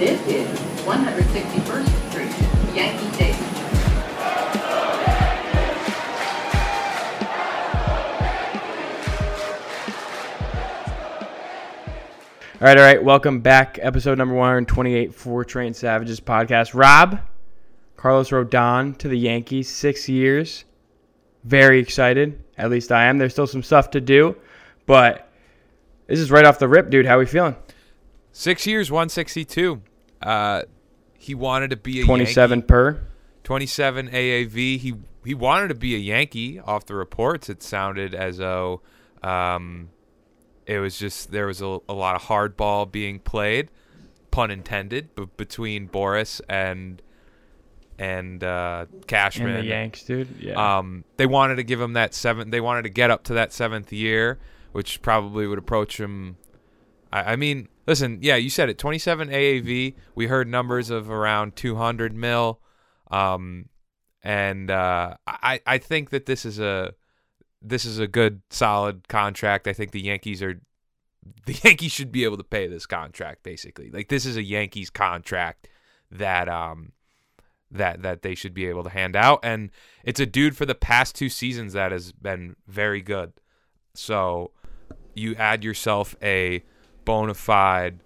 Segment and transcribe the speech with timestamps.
[0.00, 0.48] This is
[0.86, 3.44] 161st Street, Yankee Stadium.
[12.54, 13.04] All right, all right.
[13.04, 13.78] Welcome back.
[13.82, 16.72] Episode number 128 for Train Savages podcast.
[16.72, 17.20] Rob,
[17.98, 20.64] Carlos Rodon to the Yankees, six years.
[21.44, 22.42] Very excited.
[22.56, 23.18] At least I am.
[23.18, 24.34] There's still some stuff to do,
[24.86, 25.30] but
[26.06, 27.04] this is right off the rip, dude.
[27.04, 27.56] How are we feeling?
[28.32, 29.82] Six years, 162.
[30.22, 30.62] Uh,
[31.18, 32.66] he wanted to be a 27 Yankee.
[32.66, 33.00] per.
[33.44, 34.54] 27 AAV.
[34.78, 36.60] He he wanted to be a Yankee.
[36.60, 38.80] Off the reports, it sounded as though
[39.22, 39.90] um,
[40.66, 43.70] it was just there was a, a lot of hardball being played,
[44.30, 47.02] pun intended, b- between Boras and
[47.98, 49.50] and uh, Cashman.
[49.50, 50.28] And the Yanks, dude.
[50.40, 50.78] Yeah.
[50.78, 52.50] Um, they wanted to give him that seventh.
[52.50, 54.38] They wanted to get up to that seventh year,
[54.72, 56.38] which probably would approach him.
[57.12, 58.78] I, I mean, listen, yeah, you said it.
[58.78, 59.96] Twenty-seven AAV.
[60.14, 62.60] We heard numbers of around two hundred mil,
[63.10, 63.68] um,
[64.22, 66.94] and uh, I I think that this is a
[67.60, 69.66] this is a good solid contract.
[69.66, 70.60] I think the Yankees are
[71.46, 73.90] the Yankees should be able to pay this contract basically.
[73.90, 75.68] Like this is a Yankees contract
[76.12, 76.92] that um
[77.72, 79.70] that that they should be able to hand out and
[80.02, 83.32] it's a dude for the past two seasons that has been very good.
[83.94, 84.52] So
[85.14, 86.62] you add yourself a
[87.04, 87.98] bona fide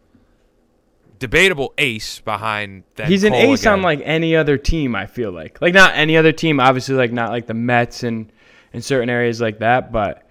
[1.19, 5.33] debatable ace behind that He's an Cole ace on like any other team, I feel
[5.33, 5.61] like.
[5.63, 8.31] Like not any other team, obviously like not like the Mets and
[8.73, 10.27] in certain areas like that, but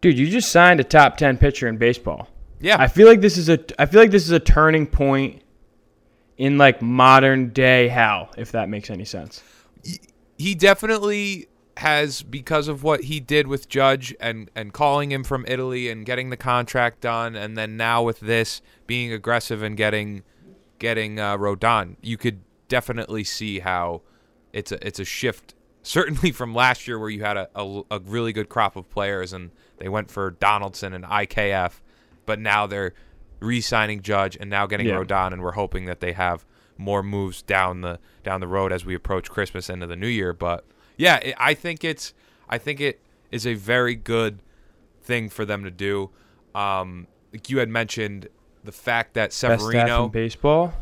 [0.00, 2.28] dude, you just signed a top 10 pitcher in baseball.
[2.60, 2.76] yeah.
[2.78, 5.42] I feel like this is a I feel like this is a turning point
[6.36, 9.42] in like modern day Hal, if that makes any sense.
[10.36, 11.48] he definitely
[11.80, 16.04] has because of what he did with Judge and and calling him from Italy and
[16.04, 20.22] getting the contract done, and then now with this being aggressive and getting
[20.78, 24.02] getting uh, Rodon, you could definitely see how
[24.52, 25.54] it's a it's a shift.
[25.82, 29.32] Certainly from last year where you had a, a, a really good crop of players
[29.32, 31.80] and they went for Donaldson and IKF,
[32.26, 32.92] but now they're
[33.40, 34.96] re-signing Judge and now getting Yeah.
[34.96, 36.44] Rodon, and we're hoping that they have
[36.76, 40.34] more moves down the down the road as we approach Christmas into the New Year.
[40.34, 40.66] But
[41.00, 42.12] yeah, it, I think it's
[42.48, 43.00] I think it
[43.30, 44.40] is a very good
[45.02, 46.10] thing for them to do.
[46.54, 48.28] Um, like you had mentioned
[48.64, 50.74] the fact that Best staff in Severino baseball.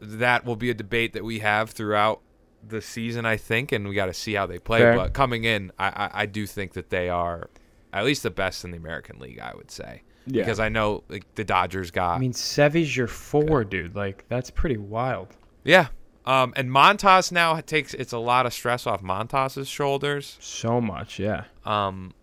[0.00, 2.20] that will be a debate that we have throughout
[2.66, 4.80] the season, I think, and we got to see how they play.
[4.80, 4.94] Fair.
[4.96, 7.48] But coming in, I, I, I do think that they are
[7.92, 9.40] at least the best in the American League.
[9.40, 10.42] I would say Yeah.
[10.42, 13.96] because I know like the Dodgers got I mean, Sevy's your four, dude.
[13.96, 15.28] Like that's pretty wild.
[15.64, 15.88] yeah.
[16.30, 20.38] Um, and Montas now takes it's a lot of stress off Montas's shoulders.
[20.38, 21.46] So much, yeah.
[21.64, 22.14] Um,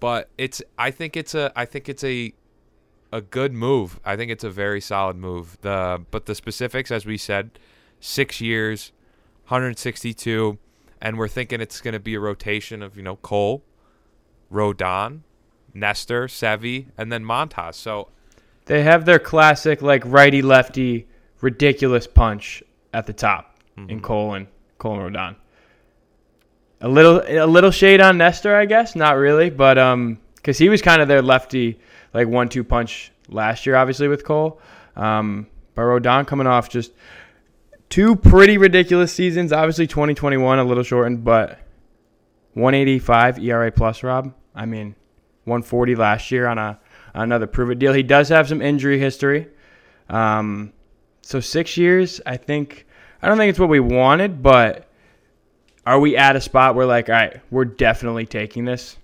[0.00, 2.32] but it's I think it's a I think it's a
[3.12, 4.00] a good move.
[4.06, 5.58] I think it's a very solid move.
[5.60, 7.50] The but the specifics, as we said,
[8.00, 8.90] six years,
[9.48, 10.56] 162,
[11.02, 13.62] and we're thinking it's going to be a rotation of you know Cole,
[14.50, 15.20] Rodon,
[15.74, 17.74] Nestor, Sevi, and then Montas.
[17.74, 18.08] So
[18.64, 21.06] They have their classic like righty lefty
[21.42, 23.90] ridiculous punch at the top Mm-hmm.
[23.90, 24.46] in Cole and
[24.78, 25.36] Cole and Rodon.
[26.80, 30.68] A little a little shade on Nestor, I guess, not really, but um, because he
[30.68, 31.78] was kind of their lefty
[32.12, 34.60] like one two punch last year, obviously with Cole.
[34.96, 36.92] Um, but Rodon coming off just
[37.90, 39.52] two pretty ridiculous seasons.
[39.52, 41.58] Obviously, 2021 a little shortened, but
[42.54, 44.02] 185 ERA plus.
[44.02, 44.94] Rob, I mean,
[45.44, 46.78] 140 last year on a
[47.14, 47.92] on another prove it deal.
[47.92, 49.48] He does have some injury history.
[50.08, 50.72] Um,
[51.22, 52.86] so six years, I think.
[53.22, 54.88] I don't think it's what we wanted, but
[55.84, 58.96] are we at a spot where like, all right, we're definitely taking this?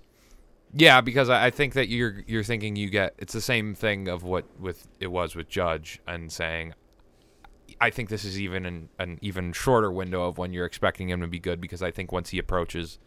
[0.73, 4.23] Yeah, because I think that you're you're thinking you get it's the same thing of
[4.23, 6.73] what with it was with Judge and saying
[7.79, 11.21] I think this is even an, an even shorter window of when you're expecting him
[11.21, 12.99] to be good because I think once he approaches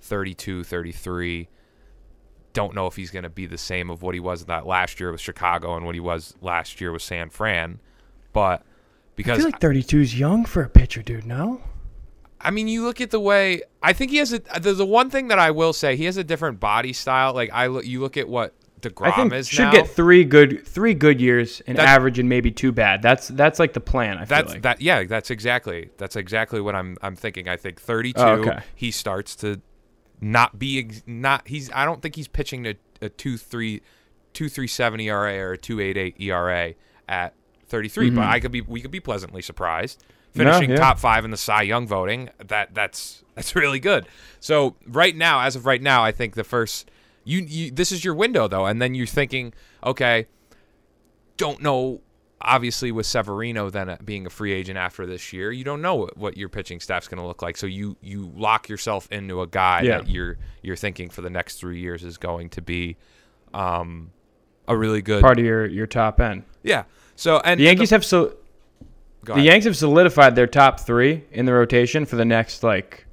[0.00, 1.48] 32, 33,
[2.52, 5.00] don't know if he's going to be the same of what he was that last
[5.00, 7.80] year with Chicago and what he was last year with San Fran,
[8.38, 8.64] but I
[9.16, 11.26] because feel like 32 is young for a pitcher, dude.
[11.26, 11.60] No,
[12.40, 14.38] I mean, you look at the way I think he has a.
[14.60, 17.34] There's the one thing that I will say he has a different body style.
[17.34, 19.72] Like I look, you look at what Degrom I think is should now.
[19.72, 23.02] get three good three good years and That's- average and maybe two bad.
[23.02, 24.18] That's that's like the plan.
[24.18, 24.62] I feel that's like.
[24.62, 24.80] that.
[24.80, 25.90] Yeah, that's exactly.
[25.98, 26.96] That's exactly what I'm.
[27.02, 27.48] I'm thinking.
[27.48, 28.20] I think 32.
[28.20, 28.60] Oh, okay.
[28.76, 29.60] He starts to
[30.20, 31.48] not be ex- not.
[31.48, 31.72] He's.
[31.72, 33.82] I don't think he's pitching to a two three,
[34.32, 36.74] two three seven ERA or a two eight eight ERA
[37.08, 37.34] at
[37.68, 38.10] 33.
[38.10, 38.60] But I could be.
[38.60, 40.00] We could be pleasantly surprised.
[40.00, 40.42] Mm-hmm.
[40.42, 40.76] No, Finishing yeah.
[40.76, 42.30] top five in the Cy Young voting.
[42.46, 44.06] That that's that's really good.
[44.40, 46.90] So right now, as of right now, I think the first.
[47.24, 49.52] You, you this is your window though, and then you're thinking,
[49.84, 50.26] okay,
[51.36, 52.00] don't know
[52.40, 55.96] obviously with Severino then uh, being a free agent after this year, you don't know
[55.96, 57.56] what, what your pitching staff's going to look like.
[57.56, 59.98] So you you lock yourself into a guy Yeah.
[59.98, 62.96] that you're you're thinking for the next three years is going to be
[63.52, 64.12] um,
[64.66, 66.44] a really good Part of your your top end.
[66.62, 66.84] yeah.
[67.18, 68.36] So and The Yankees have so
[69.24, 69.40] the.
[69.40, 73.06] Yanks have solidified their top three in the rotation for the next like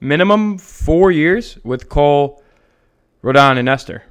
[0.00, 2.42] minimum four years with Cole,
[3.22, 4.02] Rodon, and Nestor.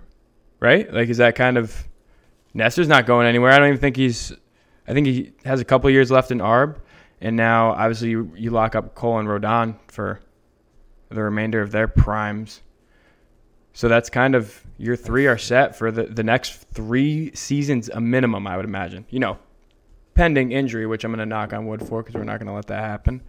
[0.60, 0.94] Right?
[0.94, 1.76] Like, is that kind of
[2.54, 3.52] Nestor's not going anywhere?
[3.52, 4.32] I don't even think he's.
[4.88, 6.78] I think he has a couple years left in Arb,
[7.20, 10.20] and now obviously you, you lock up Cole and Rodon for
[11.10, 12.62] the remainder of their primes.
[13.74, 18.02] So that's kind of your three are set for the, the next three seasons, a
[18.02, 19.06] minimum, I would imagine.
[19.10, 19.38] You know,
[20.16, 22.54] pending injury, which I'm going to knock on wood for because we're not going to
[22.54, 23.22] let that happen.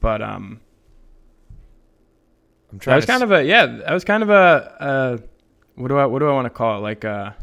[0.00, 0.60] But um,
[2.72, 2.92] I'm trying.
[2.92, 6.06] that was kind of a yeah, that was kind of a, a what do I
[6.06, 6.80] what do I want to call it?
[6.80, 7.36] Like a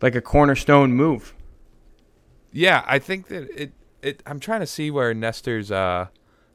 [0.00, 1.34] like a cornerstone move.
[2.52, 3.72] Yeah, I think that it.
[4.00, 4.22] It.
[4.26, 6.06] I'm trying to see where Nestor's uh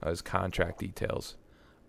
[0.06, 1.36] his contract details.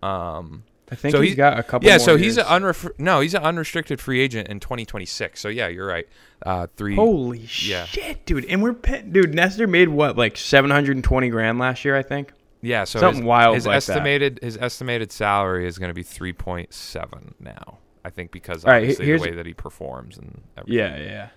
[0.01, 0.63] Um.
[0.91, 1.87] I think So he's he- got a couple.
[1.89, 1.97] Yeah.
[1.97, 2.47] So he's years.
[2.47, 3.19] an unref- no.
[3.19, 5.39] He's an unrestricted free agent in 2026.
[5.39, 6.07] So yeah, you're right.
[6.45, 6.95] Uh, three.
[6.95, 7.85] Holy Yeah.
[7.85, 8.45] shit, dude!
[8.45, 9.33] And we're pe- dude.
[9.33, 12.33] Nestor made what like 720 grand last year, I think.
[12.61, 12.83] Yeah.
[12.83, 13.89] So something his, wild His like that.
[13.91, 17.79] estimated his estimated salary is going to be 3.7 now.
[18.03, 20.77] I think because right, obviously here's- the way that he performs and everything.
[20.77, 21.27] Yeah, yeah.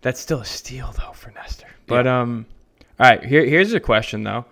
[0.00, 1.66] That's still a steal though for Nestor.
[1.86, 2.46] But um,
[2.98, 3.22] all right.
[3.22, 4.46] Here, here's a question though.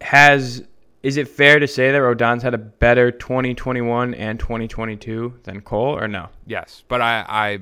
[0.00, 0.64] Has
[1.02, 5.96] is it fair to say that Rodon's had a better 2021 and 2022 than Cole,
[5.96, 6.28] or no?
[6.46, 7.58] Yes, but I I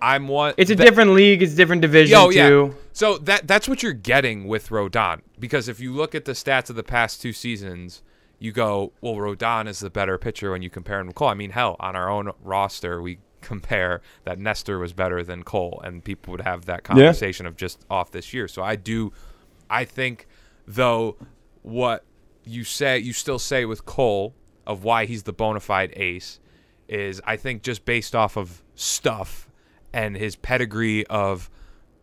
[0.00, 0.54] I'm one.
[0.56, 1.42] It's a that- different league.
[1.42, 2.70] It's a different division Oh yeah.
[2.92, 6.70] So that that's what you're getting with Rodon because if you look at the stats
[6.70, 8.02] of the past two seasons,
[8.38, 11.28] you go, well, Rodon is the better pitcher when you compare him to Cole.
[11.28, 15.80] I mean, hell, on our own roster, we compare that Nestor was better than Cole,
[15.84, 18.48] and people would have that conversation of just off this year.
[18.48, 19.12] So I do,
[19.70, 20.26] I think,
[20.66, 21.16] though,
[21.68, 22.04] what
[22.44, 24.34] you say, you still say with Cole
[24.66, 26.40] of why he's the bona fide ace
[26.88, 29.48] is I think just based off of stuff
[29.92, 31.50] and his pedigree of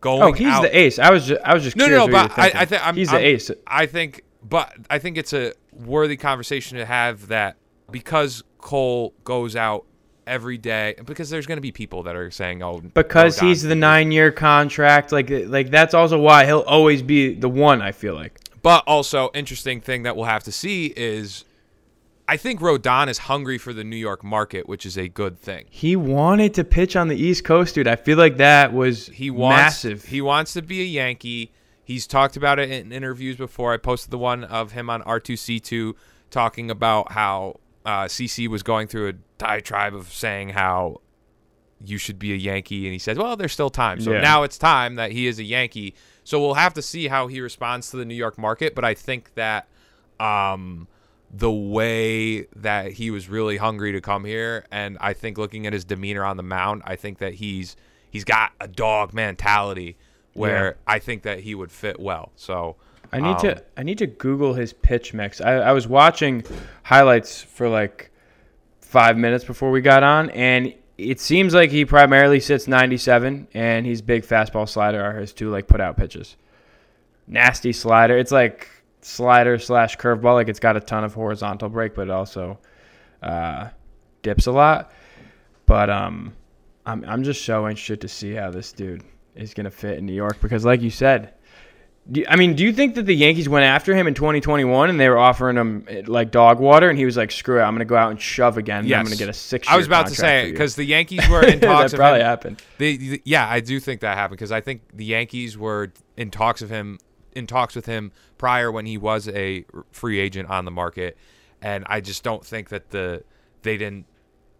[0.00, 0.22] going.
[0.22, 0.98] Oh, he's out- the ace.
[0.98, 2.60] I was just, I was just no, curious no, what but I.
[2.60, 3.50] I think I'm, he's I'm- the ace.
[3.66, 7.56] I think, but I think it's a worthy conversation to have that
[7.90, 9.84] because Cole goes out
[10.26, 13.76] every day, because there's going to be people that are saying, "Oh, Because he's the
[13.76, 17.82] nine-year contract, like like that's also why he'll always be the one.
[17.82, 18.40] I feel like.
[18.66, 21.44] But also, interesting thing that we'll have to see is,
[22.26, 25.66] I think Rodon is hungry for the New York market, which is a good thing.
[25.70, 27.86] He wanted to pitch on the East Coast, dude.
[27.86, 30.06] I feel like that was He wants massive.
[30.06, 31.52] He wants to be a Yankee.
[31.84, 33.72] He's talked about it in interviews before.
[33.72, 35.94] I posted the one of him on R2C2
[36.32, 41.02] talking about how uh, CC was going through a diatribe of saying how
[41.84, 44.22] you should be a Yankee, and he said, "Well, there's still time." So Yeah.
[44.22, 45.94] now it's time that he is a Yankee.
[46.26, 48.74] So we'll have to see how he responds to the New York market.
[48.74, 49.68] But I think that
[50.18, 50.88] um,
[51.32, 55.72] the way that he was really hungry to come here, and I think looking at
[55.72, 57.76] his demeanor on the mound, I think that he's
[58.10, 59.96] he's got a dog mentality
[60.34, 60.94] where Yeah.
[60.94, 62.32] I think that he would fit well.
[62.34, 62.74] So
[63.12, 65.40] I need um, to I need to Google his pitch mix.
[65.40, 66.42] I, I was watching
[66.82, 68.10] highlights for like
[68.80, 73.86] five minutes before we got on, and it seems like he primarily sits 97, and
[73.86, 76.36] he's big fastball slider are his two like put out pitches.
[77.26, 78.16] Nasty slider.
[78.16, 78.68] It's like
[79.02, 80.34] slider slash curveball.
[80.34, 82.58] Like it's got a ton of horizontal break, but it also
[83.22, 83.68] uh,
[84.22, 84.92] dips a lot.
[85.66, 86.34] But um,
[86.86, 89.02] I'm I'm just so interested to see how this dude
[89.34, 91.34] is gonna fit in New York because, like you said,
[92.10, 95.00] do I mean, do you think that the Yankees went after him in 2021 and
[95.00, 97.74] they were offering him eh, like dog water, and he was like, "Screw it, I'm
[97.74, 98.84] gonna go out and shove again.
[98.84, 101.44] and I'm gonna get a six." I was about to say because the Yankees were
[101.44, 102.26] in talks that of probably him.
[102.26, 102.62] happened.
[102.78, 106.30] They, th- yeah, I do think that happened because I think the Yankees were in
[106.30, 106.98] talks of him,
[107.32, 111.16] in talks with him prior when he was a free agent on the market,
[111.60, 113.24] and I just don't think that the
[113.62, 114.06] they didn't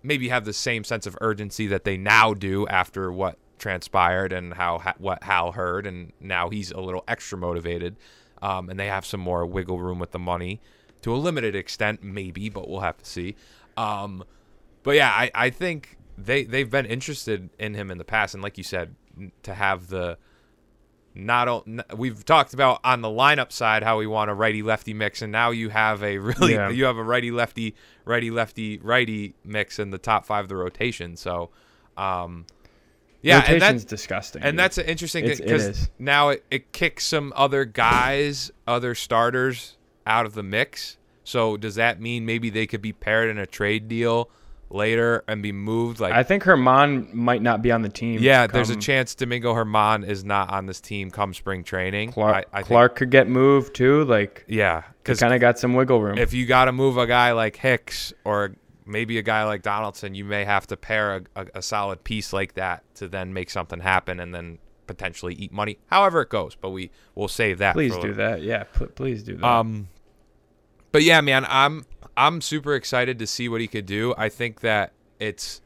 [0.03, 4.55] maybe have the same sense of urgency that they now do after what transpired and
[4.55, 7.97] how what Hal heard, and now he's a little extra motivated,
[8.43, 10.61] um, and they have some more wiggle room with the money
[11.03, 13.37] to a limited extent, maybe, but we'll have to see.
[13.77, 14.25] Um,
[14.83, 18.43] but yeah, I, I think they they've been interested in him in the past, and
[18.43, 18.95] like you said,
[19.43, 20.19] to have the
[21.15, 24.93] not n- we've talked about on the lineup side how we want a righty lefty
[24.93, 26.69] mix, and now you have a really Yeah.
[26.71, 30.57] you have a righty lefty righty lefty righty mix in the top five of the
[30.57, 31.17] rotation.
[31.17, 31.51] So,
[31.97, 32.45] um,
[33.23, 34.43] yeah, and that's disgusting.
[34.43, 34.59] and dude.
[34.61, 39.77] that's an interesting It's- thing because now it, it kicks some other guys, other starters
[40.07, 40.99] out of the mix.
[41.25, 44.31] So does that mean maybe they could be paired in a trade deal
[44.71, 45.99] later and be moved.
[46.01, 48.21] Like I think Germán might not be on the team.
[48.21, 52.13] yeah, there's a chance Domingo Germán is not on this team come spring training.
[52.13, 54.05] Clark, I, I think- Clark could get moved too.
[54.05, 56.19] Like, yeah, because kind of got some wiggle room.
[56.19, 58.55] if you got to move a guy like Hicks or
[58.87, 62.33] maybe a guy like Donaldson, you may have to pair a, a, a solid piece
[62.33, 65.78] like that to then make something happen and then potentially eat money.
[65.87, 67.75] However it goes, but we will save that.
[67.75, 68.43] please do that.
[68.43, 69.45] Yeah, pl- please do that.
[69.45, 69.88] Um,
[70.93, 71.85] but yeah, man, I'm
[72.16, 74.14] I'm super excited to see what he could do.
[74.16, 75.61] I think that it's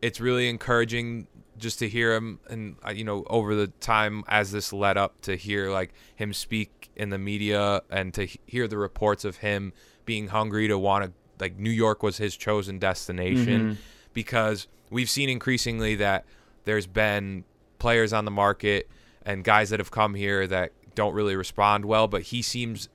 [0.00, 4.50] it's really encouraging just to hear him and uh, you know over the time as
[4.50, 8.78] this led up to hear like him speak in the media and to hear the
[8.78, 9.72] reports of him
[10.04, 11.12] being hungry to want to
[11.42, 13.78] like New York was his chosen destination
[14.14, 16.24] because we've seen increasingly that
[16.64, 17.44] there's been
[17.78, 18.88] players on the market
[19.26, 22.88] and guys that have come here that don't really respond well but he seems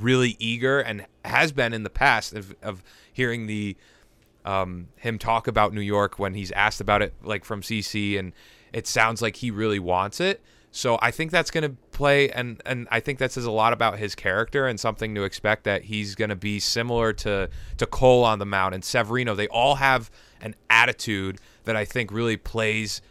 [0.00, 2.82] really eager and has been in the past of, of
[3.12, 3.76] hearing the
[4.44, 8.32] um, him talk about New York when he's asked about it, like from CC, and
[8.72, 10.42] it sounds like he really wants it.
[10.72, 13.72] So I think that's going to play, and and I think that says a lot
[13.72, 17.86] about his character and something to expect that he's going to be similar to to
[17.86, 19.36] Cole on the mound and Severino.
[19.36, 23.02] They all have an attitude that I think really plays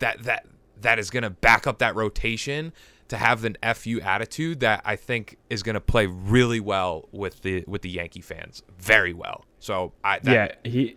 [0.00, 0.44] that that
[0.82, 2.74] that is going to back up that rotation
[3.08, 7.40] to have an fu attitude that I think is going to play really well with
[7.40, 9.46] the with the Yankee fans, very well.
[9.58, 10.96] So I that, yeah, he.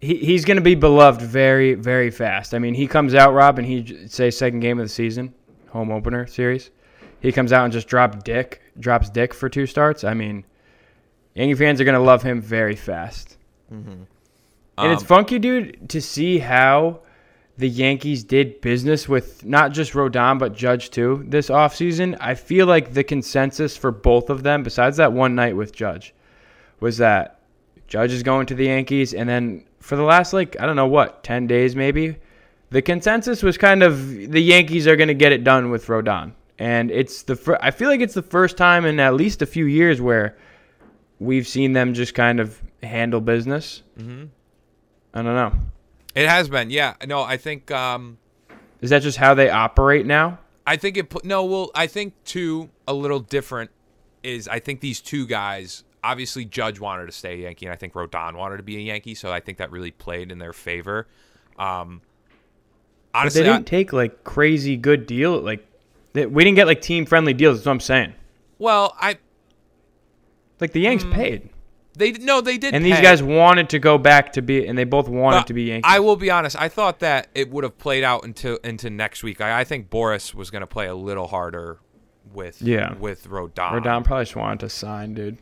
[0.00, 2.54] He, he's going to be beloved very, very fast.
[2.54, 5.34] I mean, he comes out, Rob, and he say second game of the season,
[5.70, 6.70] home opener series.
[7.20, 10.04] He comes out and just drops dick, drops dick for two starts.
[10.04, 10.44] I mean,
[11.34, 13.36] Yankee fans are going to love him very fast.
[14.78, 17.00] And it's Um, funky, dude, to see how
[17.56, 22.16] the Yankees did business with not just Rodon but Judge too this offseason.
[22.20, 26.14] I feel like the consensus for both of them, besides that one night with Judge,
[26.78, 27.40] was that
[27.88, 30.86] Judge is going to the Yankees, and then for the last like I don't know
[30.86, 32.16] what ten days maybe,
[32.70, 36.32] the consensus was kind of the Yankees are going to get it done with Rodon,
[36.58, 39.46] and it's the fir- I feel like it's the first time in at least a
[39.46, 40.36] few years where
[41.18, 43.82] we've seen them just kind of handle business.
[43.98, 44.26] Mm-hmm.
[45.14, 45.52] I don't know.
[46.14, 46.70] it has been.
[46.70, 48.18] Yeah, no, I think um,
[48.80, 50.38] Is that just how they operate now?
[50.66, 51.44] I think it put no.
[51.44, 53.70] Well, I think too a little different
[54.22, 55.84] is I think these two guys.
[56.04, 58.80] Obviously, Judge wanted to stay a Yankee, and I think Rodon wanted to be a
[58.80, 61.08] Yankee, so I think that really played in their favor.
[61.58, 62.02] Um,
[63.18, 65.38] But honestly, they I- didn't take like crazy good deal.
[65.40, 65.66] Like
[66.12, 67.58] they, we didn't get like team friendly deals.
[67.58, 68.14] That's what I'm saying.
[68.58, 69.18] well, I
[70.60, 71.12] Like the Yanks Mm.
[71.12, 71.48] paid,
[71.94, 74.84] they no, they did, and these guys wanted to go back to be, and they
[74.84, 75.88] both wanted But to be Yankees.
[75.90, 76.56] I will be honest.
[76.60, 79.40] I thought that it would have played out into into next week.
[79.40, 81.78] I, I think Boras was going to play a little harder
[82.32, 82.94] with Yeah.
[82.94, 83.80] with Rodon.
[83.82, 85.38] Rodon probably just wanted to sign, dude.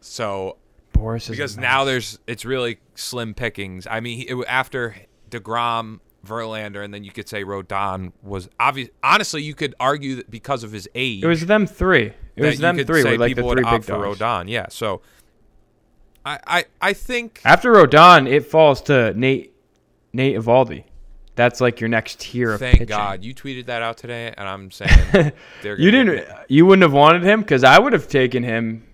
[0.00, 0.56] So
[0.92, 3.86] Boras is because now there's it's really slim pickings.
[3.90, 4.94] I mean, it, after
[5.30, 8.88] Degrom, Verlander, and then you could say Rodon was obvious.
[9.02, 12.12] Honestly, you could argue that because of his age, it was them three.
[12.36, 13.02] It was them three.
[13.02, 14.18] say like the people three would big opt for dogs.
[14.18, 14.48] Rodon.
[14.48, 14.66] Yeah.
[14.68, 15.00] So
[16.24, 19.52] I I I think After Rodon, it falls to Nate
[20.12, 20.84] Nate Eovaldi.
[21.36, 22.88] That's like your next tier of thank pitching.
[22.88, 25.32] God you tweeted that out today, and I'm saying
[25.62, 26.26] they're You didn't.
[26.48, 28.84] You wouldn't have wanted him because I would have taken him.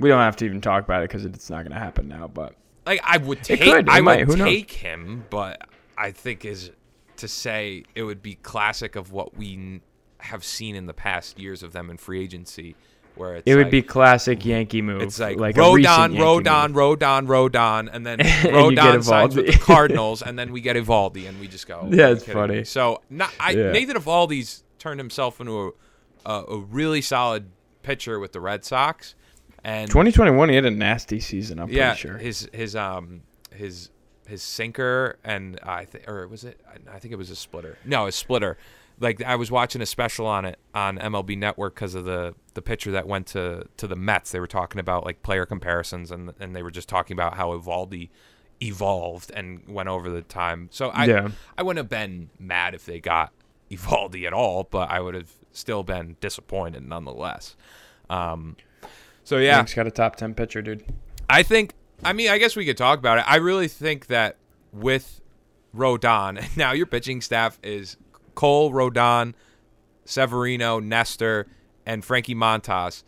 [0.00, 2.26] We don't have to even talk about it because it's not going to happen now.
[2.28, 2.54] But
[2.86, 4.48] Like I would take, could, it I might, would who knows?
[4.52, 5.62] take him, but
[5.98, 6.70] I think is
[7.16, 9.80] to say it would be classic of what we n-
[10.20, 12.76] have seen in the past years of them in free agency,
[13.16, 15.02] where it's it would like- be classic Yankee move.
[15.02, 16.72] It's like, recent Rodon, Rodon.
[16.72, 21.28] Rodon, Rodon, and then get Rodon signs with the Cardinals, and then we get Eovaldi,
[21.28, 21.88] and we just go.
[21.92, 22.58] Yeah, it's funny.
[22.58, 23.72] me?" So not, I, Yeah.
[23.72, 25.74] Nathan Eovaldi's turned himself into
[26.24, 27.46] a, a, a really solid
[27.82, 29.16] pitcher with the Red Sox,
[29.64, 31.58] and 2021, he had a nasty season.
[31.58, 32.18] I'm yeah, pretty sure.
[32.18, 33.90] his his um his
[34.28, 36.60] his sinker and I think or was it
[36.92, 37.78] I think it was a splitter.
[37.84, 38.58] No, a splitter.
[39.00, 42.62] Like I was watching a special on it on MLB Network because of the the
[42.62, 44.30] pitcher that went to to the Mets.
[44.30, 47.50] They were talking about like player comparisons and and they were just talking about how
[47.56, 48.10] Eovaldi
[48.60, 50.68] evolved and went over the time.
[50.72, 51.28] So I Yeah.
[51.56, 53.32] I wouldn't have been mad if they got
[53.70, 57.56] Eovaldi at all, but I would have still been disappointed nonetheless.
[58.10, 58.56] Um,
[59.24, 60.84] so yeah, Yanks got a top 10 pitcher, dude.
[61.28, 61.72] I think.
[62.04, 63.24] I mean, I guess we could talk about it.
[63.26, 64.36] I really think that
[64.72, 65.20] with
[65.74, 67.96] Rodon, now your pitching staff is
[68.34, 69.34] Cole, Rodon,
[70.04, 71.46] Severino, Nestor,
[71.84, 73.02] and Frankie Montas.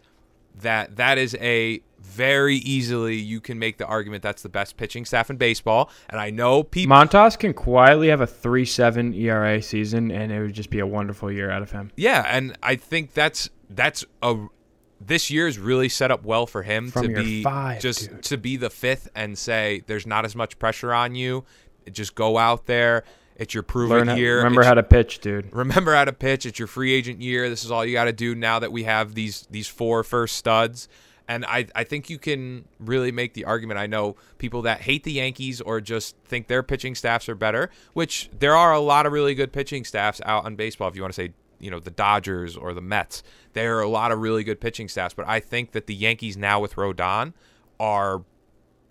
[0.56, 5.04] That that is a very easily you can make the argument that's the best pitching
[5.04, 5.90] staff in baseball.
[6.09, 6.94] And I know people.
[6.94, 11.30] Montas can quietly have a 3-7 ERA season, and it would just be a wonderful
[11.30, 11.92] year out of him.
[11.97, 14.47] Yeah, and I think that's that's a
[15.00, 18.23] this year's really set up well for him From to be five, just dude.
[18.25, 21.45] to be the fifth and say there's not as much pressure on you.
[21.90, 23.04] Just go out there.
[23.37, 24.37] It's your prove Learn year.
[24.38, 25.49] remember It's- how to pitch, dude.
[25.54, 26.45] remember how to pitch.
[26.45, 27.49] It's your free agent year.
[27.49, 30.37] This is all you got to do now that we have these these four first
[30.37, 30.88] studs.
[31.26, 33.78] And I, I think you can really make the argument.
[33.78, 37.71] I know people that hate the Yankees or just think their pitching staffs are better,
[37.92, 40.88] which there are a lot of really good pitching staffs out on baseball.
[40.88, 43.88] If you want to say, you know, the Dodgers or the Mets, there are a
[43.88, 45.14] lot of really good pitching staffs.
[45.14, 47.35] But I think that the Yankees now with Rodon
[47.79, 48.23] are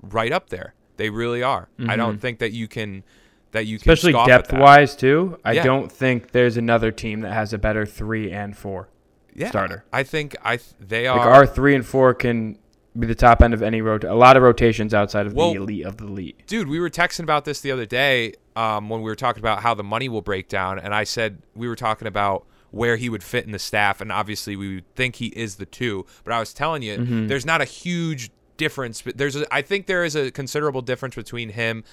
[0.02, 0.74] right up there.
[0.98, 1.70] They really are.
[1.88, 3.04] I don't think that you can
[3.52, 3.92] that you can Mm-hmm.
[3.92, 5.40] Especially depth wise too.
[5.44, 5.64] I Yeah.
[5.64, 8.90] don't think there's another team that has a better three and four.
[9.34, 9.86] yeah, starter.
[9.94, 12.60] I think I th- they are Like our three and four can
[12.98, 14.04] be the top end of any rot.
[14.04, 16.44] A lot of rotations outside of Well- the elite of the elite.
[16.48, 19.62] dude we were texting about this the other day um, when we were talking about
[19.64, 23.10] how the money will break down and i said we were talking about where he
[23.10, 26.34] would fit in the staff and obviously we would think he is the two but
[26.34, 27.28] i was telling you Mm-hmm.
[27.28, 31.16] there's not a huge difference but there's a, i think there is a considerable difference
[31.16, 31.84] between him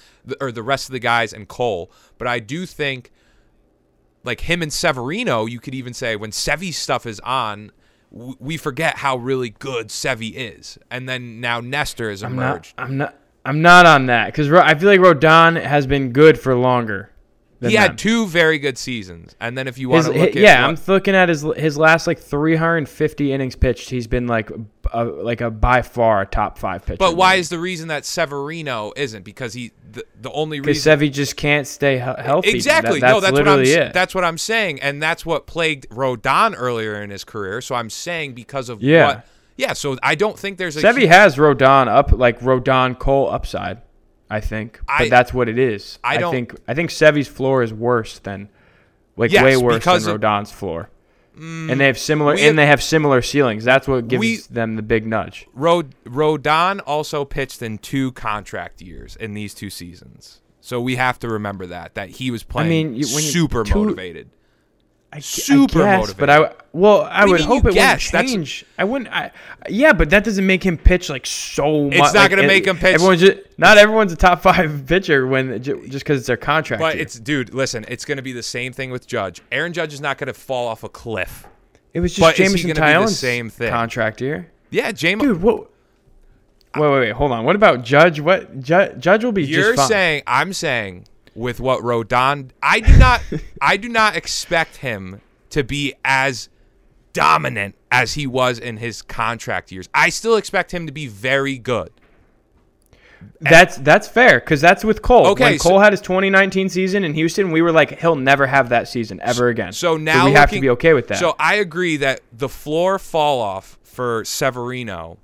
[0.41, 3.11] or the rest of the guys and cole but i do think
[4.23, 7.71] like him and severino you could even say when sevy's stuff is on
[8.11, 12.51] we forget how really good Sevi is, and then now Nestor has I'm not.
[12.51, 12.73] emerged.
[12.77, 13.15] I'm not.
[13.43, 17.11] I'm not on that because I feel like Rodon has been good for longer.
[17.61, 20.27] He had two very good seasons, and then if you want His, to look hi-
[20.27, 23.89] at yeah, what- I'm looking at his his last like 350 innings pitched.
[23.89, 24.51] He's been like
[24.93, 26.97] a, like a by far a top five pitcher.
[26.99, 29.23] but why is the reason that Severino isn't?
[29.23, 32.49] Because he the, the only because reason Sevy just can't stay healthy?
[32.51, 33.93] exactly That- no that's what I'm it.
[33.93, 37.61] that's what I'm saying, and that's what plagued Rodon earlier in his career.
[37.61, 39.05] So I'm saying because of Yeah.
[39.07, 39.73] what, yeah.
[39.73, 43.79] So I don't think there's a Sevy has Rodon up like Rodon Cole upside.
[44.29, 45.99] I think, but I- that's what it is.
[46.03, 48.49] I don't- think I think Sevy's floor is worse than
[49.15, 50.89] like Yes, way worse than Rodon's floor.
[51.37, 53.63] Mm, and they have similar and have- they have similar ceilings.
[53.63, 55.45] That's what gives We- them the big nudge.
[55.53, 60.41] Rod- Rodon also pitched in two contract years in these two seasons.
[60.61, 63.63] So we have to remember that that he was playing mean, you- when you- super
[63.63, 64.29] two- motivated.
[65.17, 68.05] I, Super I guess, but I well, I would hope it guess?
[68.05, 68.65] wouldn't That's- change.
[68.77, 69.11] I wouldn't.
[69.11, 69.31] I,
[69.67, 71.93] yeah, but that doesn't make him pitch like so much.
[71.93, 75.25] It's not like, gonna make him pitch- Everyone's just, not everyone's a top five pitcher
[75.25, 76.79] when just because it's their contract.
[76.81, 79.41] But it's dude, listen, it's going to be the same thing with Judge.
[79.51, 81.47] Aaron Judge is not going to fall off a cliff.
[81.93, 83.69] it was just Jameson Taillon's same thing?
[83.71, 84.51] contract year.
[84.69, 85.21] Yeah, James.
[85.21, 85.71] Dude, what?
[86.75, 87.11] Wait, wait, wait.
[87.13, 87.43] Hold on.
[87.45, 88.19] What about Judge?
[88.19, 89.87] What Ju- Judge will be You're just fine.
[89.87, 91.05] saying I'm saying
[91.37, 93.21] with what Rodon I do not
[93.61, 95.21] I do not expect him
[95.51, 96.49] to be as
[97.13, 99.87] dominant as he was in his contract years.
[99.93, 101.91] I still expect him to be very good.
[103.39, 105.27] that's that's fair because that's with Cole.
[105.27, 108.47] Okay, when so- Cole had his 2019 season in Houston, we were like, he'll never
[108.47, 109.73] have that season ever again.
[109.73, 111.19] So now we have to be okay with that.
[111.19, 115.17] So I agree that the floor fall off for Severino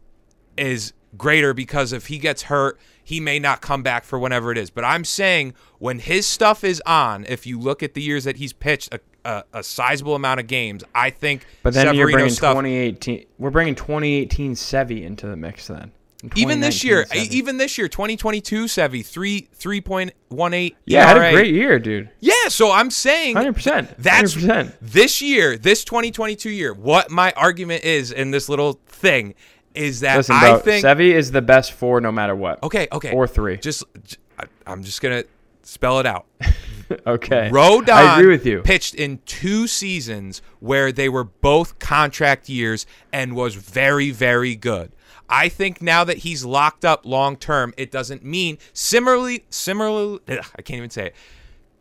[0.58, 4.58] is greater because if he gets hurt, he may not come back for whenever it
[4.58, 4.70] is.
[4.70, 8.38] But I'm saying when his stuff is on, if you look at the years that
[8.38, 12.32] he's pitched a, a, a sizable amount of games, I think but then you're bringing
[12.32, 12.54] stuff.
[12.54, 13.26] 2018.
[13.38, 15.92] We're bringing 2018 Sevy into the mix then.
[16.38, 17.38] Even this year, 2019 Sevy.
[17.38, 20.78] even this year, 2022 Sevy three three point one eight.
[20.86, 22.10] yeah, had a great year, dude.
[22.22, 23.96] Yeah, so I'm saying 100%.
[23.98, 24.74] That's 100%.
[24.82, 26.74] this year, this 2022 year.
[26.74, 29.36] What my argument is in this little thing
[29.76, 32.62] is that Listen, I bro, think Sevy is the best four no matter what.
[32.64, 33.58] okay, okay, Or three.
[33.58, 33.84] Just,
[34.68, 35.24] I'm just gonna
[35.64, 36.26] spell it out.
[37.08, 37.50] Okay.
[37.52, 38.62] Rodon I agree with you.
[38.62, 44.92] pitched in two seasons where they were both contract years and was very, very good.
[45.28, 50.20] I think now that he's locked up long term, it doesn't mean similarly, similarly.
[50.28, 51.16] I can't even say it.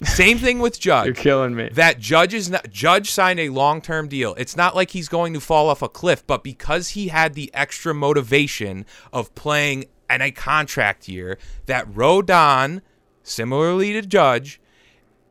[0.05, 1.07] Same thing with Judge.
[1.07, 1.69] You're killing me.
[1.73, 4.35] that Judge is not Judge signed a long-term deal.
[4.35, 7.51] It's not like he's going to fall off a cliff, but because he had the
[7.55, 12.83] extra motivation of playing in a contract year, that Rodon,
[13.23, 14.61] similarly to Judge,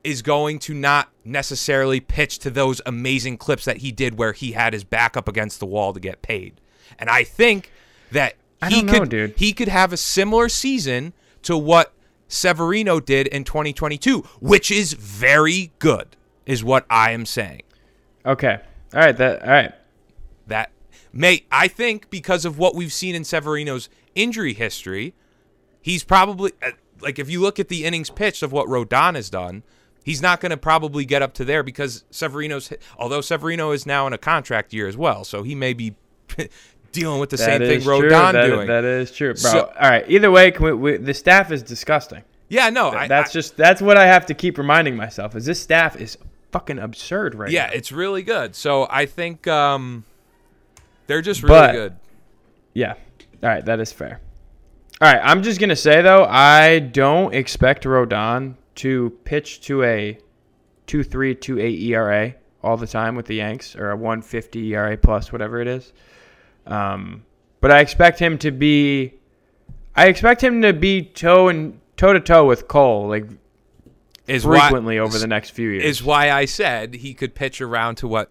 [0.04, 4.54] is going to not necessarily pitch to those amazing clips that he did where he
[4.54, 6.60] had his back up against the wall to get paid.
[6.98, 7.72] And I think
[8.12, 8.36] that
[8.70, 9.34] he know, could dude.
[9.38, 11.94] he could have a similar season to what
[12.32, 16.16] Severino did in 2022, which is very good,
[16.46, 17.64] is what I am saying.
[18.26, 18.60] Okay.
[18.94, 19.16] All right.
[19.18, 19.42] That.
[19.44, 19.74] All right.
[20.48, 20.72] That
[21.14, 25.14] may I think because of what we've seen in Severino's injury history,
[25.82, 29.30] he's probably uh, like if you look at the innings pitched of what Rodon has
[29.30, 29.64] done,
[30.04, 34.08] he's not going to probably get up to there because Severino's although Severino is now
[34.08, 35.96] in a contract year as well, so he may be
[36.92, 37.82] dealing with the That same thing.
[37.82, 38.68] Rodon That- doing.
[38.68, 39.52] that is true, bro.
[39.52, 40.06] So- all right.
[40.08, 42.24] Either way, can we, we, the staff is disgusting.
[42.50, 45.36] yeah, no, I, that's I- just that's what I have to keep reminding myself.
[45.36, 46.18] Is this staff is
[46.52, 47.74] fucking absurd right yeah, now.
[47.74, 48.56] it's really good.
[48.56, 50.04] So I think um
[51.08, 51.94] They're just really But- good.
[52.74, 52.94] Yeah.
[53.44, 54.20] All right, that is fair.
[55.02, 60.18] All right, I'm just gonna say though, I don't expect Rodon to pitch to a
[60.88, 64.74] two three two eight ERA all the time with the Yanks or a one fifty
[64.76, 65.92] ERA plus whatever it is.
[66.66, 67.24] Um,
[67.60, 69.14] but I expect him to be,
[69.96, 73.26] I expect him to be toe and toe to toe with Cole like
[74.28, 75.84] Is why, frequently over the next few years.
[75.84, 78.30] is why I said he could pitch around to what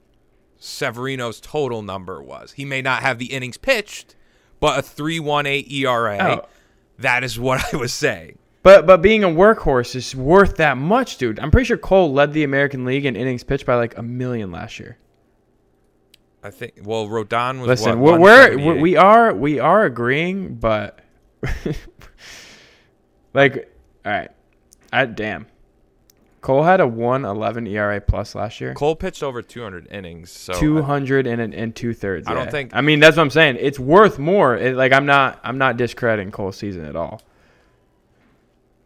[0.58, 2.52] Severino's total number was.
[2.52, 4.14] He may not have the innings pitched,
[4.58, 6.18] but a 3.18 ERA.
[6.20, 6.48] Oh.
[6.98, 8.38] That is what I was saying.
[8.62, 11.38] But but being a workhorse is worth that much, dude.
[11.40, 14.52] I'm pretty sure Cole led the American League in innings pitched by like a million
[14.52, 14.98] last year.
[16.42, 16.74] I think.
[16.82, 21.00] Well, Rodon was Listen, what, we're, we're we are we are agreeing, but
[23.34, 23.70] like,
[24.04, 24.30] all right,
[24.92, 25.46] I damn.
[26.40, 28.72] Cole had a 111 ERA plus last year.
[28.72, 30.30] Cole pitched over 200 innings.
[30.30, 32.26] So I- 200 and and two thirds.
[32.26, 33.58] I don't think- I mean, that's what I'm saying.
[33.60, 34.56] It's worth more.
[34.56, 35.38] It, like I'm not.
[35.44, 37.20] I'm not discrediting Cole's season at all.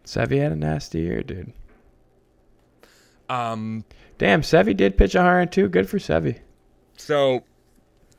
[0.05, 1.53] Sevy had a nasty year, dude.
[3.29, 3.85] um.
[4.19, 5.69] Damn, Sevy did pitch 102.
[5.69, 6.38] Good for Sevy.
[6.97, 7.45] So,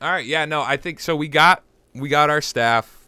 [0.01, 1.15] all right, yeah, no, I think so.
[1.15, 3.07] We got we got our staff,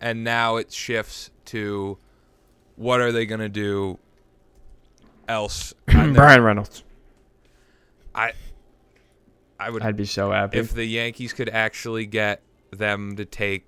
[0.00, 1.98] and now it shifts to
[2.76, 3.98] what are they gonna do
[5.28, 5.74] else?
[5.86, 6.84] Bryan Reynolds.
[8.14, 8.32] I
[9.58, 10.58] I would I'd be so happy.
[10.58, 13.64] if the Yankees could actually get them to take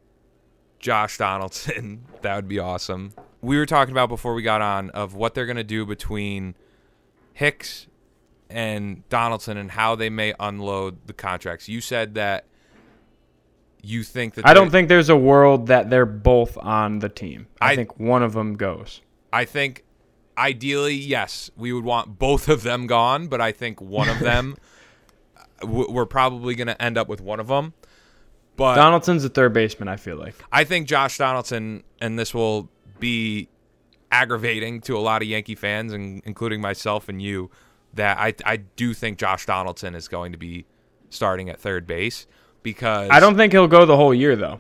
[0.79, 3.13] Josh Donaldson, that would be awesome.
[3.41, 6.55] We were talking about before we got on of what they're gonna do between
[7.35, 7.88] Hicks
[8.51, 11.69] and Donaldson and how they may unload the contracts.
[11.69, 12.47] You said that
[13.83, 17.47] you think that I don't think there's a world that they're both on the team.
[17.61, 19.01] I, I- think one of them goes.
[19.33, 19.85] I think
[20.39, 24.57] ideally, yes, we would want both of them gone, but I think one of them
[25.63, 27.75] we're probably going to end up with one of them.
[28.57, 29.89] But Donaldson's a third baseman.
[29.89, 30.35] I feel like.
[30.51, 33.49] I think Josh Donaldson, and this will be
[34.11, 37.51] aggravating to a lot of Yankee fans, and including myself and you,
[37.95, 40.67] that I I do think Josh Donaldson is going to be
[41.11, 42.27] starting at third base
[42.63, 44.59] because I don't think he'll go the whole year though,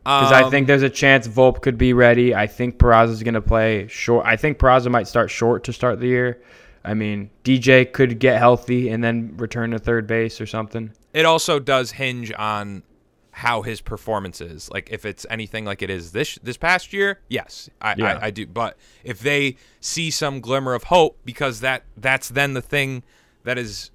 [0.00, 2.34] because I um, think there's a chance Volpe could be ready.
[2.34, 4.26] I think Peraza's going to play short.
[4.26, 6.42] I think Peraza might start short to start the year.
[6.84, 10.92] I mean, DJ could get healthy and then return to third base or something.
[11.12, 12.84] it also does hinge on
[13.36, 14.70] how his performance is.
[14.70, 18.14] Like if it's anything like it is this this past year, yes, I, Yeah.
[18.14, 18.46] I, I do.
[18.46, 23.02] But if they see some glimmer of hope, because that that's then the thing
[23.44, 23.90] that is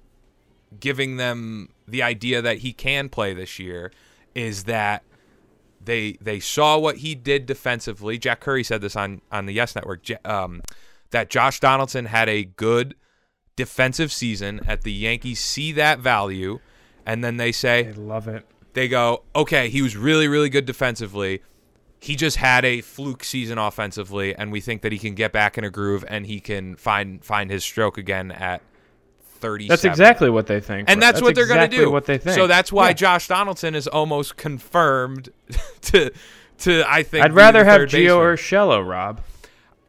[0.78, 3.90] giving them the idea that he can play this year
[4.32, 5.02] is that
[5.84, 8.18] they they saw what he did defensively.
[8.18, 10.62] Jack Curry said this on on the Yes Network um,
[11.10, 12.94] that Josh Donaldson had a good
[13.56, 14.60] defensive season.
[14.68, 16.60] At the Yankees see that value,
[17.04, 18.46] and then they say I love it.
[18.74, 21.42] They go, okay, he was really, really good defensively.
[22.00, 25.56] He just had a fluke season offensively, and we think that he can get back
[25.56, 28.60] in a groove and he can find find his stroke again at
[29.38, 29.68] thirty.
[29.68, 30.90] That's exactly what they think.
[30.90, 31.92] and that's, what they're exactly going to do.
[31.92, 32.34] What they think.
[32.34, 32.94] So that's why Yeah.
[32.94, 35.28] Josh Donaldson is almost confirmed
[35.82, 36.10] to
[36.58, 37.24] to I think.
[37.24, 38.18] I'd rather have Gio.
[38.18, 39.20] Urshela, Rob.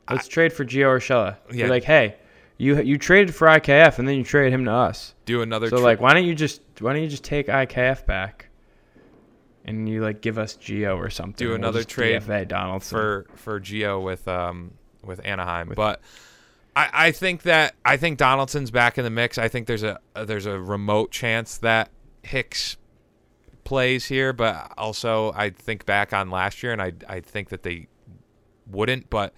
[0.10, 1.38] Let's trade for Gio Urshela.
[1.52, 1.66] Yeah.
[1.66, 2.18] Be like, hey,
[2.58, 5.16] you you traded for IKF and then you traded him to us.
[5.26, 5.68] do another.
[5.70, 8.50] So tri- like, why don't you just why don't you just take IKF back,
[9.66, 11.36] and you like give us Gio or something?
[11.36, 12.96] Do We'll another trade DFA Donaldson.
[12.96, 14.74] for for Gio with um
[15.04, 16.02] with Anaheim, but
[16.76, 19.38] I, I think that I think Donaldson's back in the mix.
[19.38, 21.90] I think there's a there's a remote chance that
[22.24, 22.78] Hicks
[23.64, 27.64] plays here, but also I think back on last year and I I think that
[27.64, 27.88] they
[28.68, 29.10] wouldn't.
[29.10, 29.34] But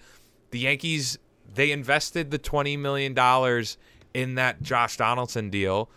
[0.50, 1.18] the Yankees
[1.52, 3.76] they invested the twenty million dollars
[4.14, 5.90] in that Josh Donaldson deal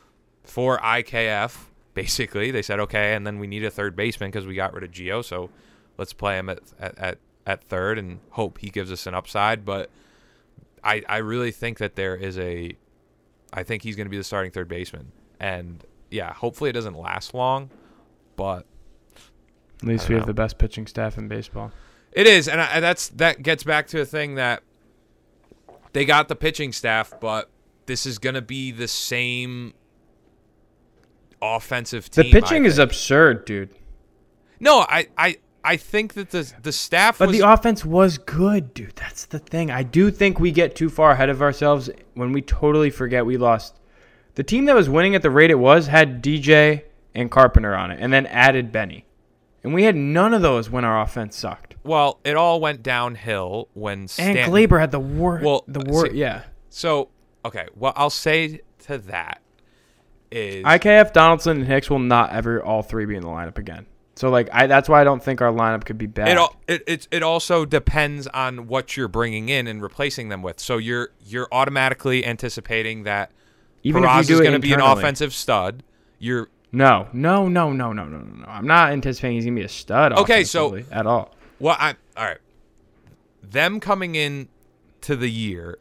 [0.43, 1.68] for IKF.
[2.01, 4.83] Basically, they said okay, and then we need a third baseman because we got rid
[4.83, 5.49] of Gio, so
[5.97, 9.65] let's play him at, at, at, third and hope he gives us an upside.
[9.65, 9.89] But
[10.83, 12.71] I I really think that there is a
[13.51, 16.97] I think he's going to be the starting third baseman, and yeah, hopefully it doesn't
[16.97, 17.69] last long,
[18.35, 18.65] but
[19.81, 21.71] At least we don't have the best pitching staff in baseball.
[22.12, 24.63] It is, and, I, and that's that gets back to a thing that
[25.93, 27.49] they got the pitching staff, but
[27.88, 29.73] this is going to be the same
[31.41, 32.36] offensive The team.
[32.36, 33.69] I pitching is absurd, dude.
[34.60, 38.73] no, I I I think that the the staff But was the offense was good,
[38.73, 38.95] dude.
[38.95, 39.69] That's the thing.
[39.71, 43.38] I do think we get too far ahead of ourselves when we totally forget we
[43.38, 43.75] lost.
[44.36, 47.91] The team that was winning at the rate it was had DJ and Carpenter on
[47.91, 49.06] it, and then added Benny,
[49.63, 51.75] and we had none of those when our offense sucked.
[51.84, 55.43] well, it all went downhill when And Stanton, Gleyber had the worst.
[55.43, 56.13] Well, the worst.
[56.13, 56.43] Yeah.
[56.69, 57.10] So,
[57.43, 59.41] okay, well, I'll say to that,
[60.31, 63.85] is IKF, Donaldson, and Hicks will not ever all three be in the lineup again.
[64.15, 66.37] So like I that's why I don't think our lineup could be bad.
[66.37, 70.59] it, it it it also depends on what you're bringing in and replacing them with.
[70.59, 73.31] So you're you're automatically anticipating that
[73.83, 75.83] Even Peraza if you is do it going to be an offensive stud.
[76.19, 78.45] You're No, no, no, no, no, no, no, no.
[78.45, 80.11] I'm not anticipating he's gonna be a stud.
[80.11, 81.33] Okay, so- at all.
[81.59, 82.39] Well, I all right.
[83.41, 84.49] Them coming in
[85.01, 85.77] to the year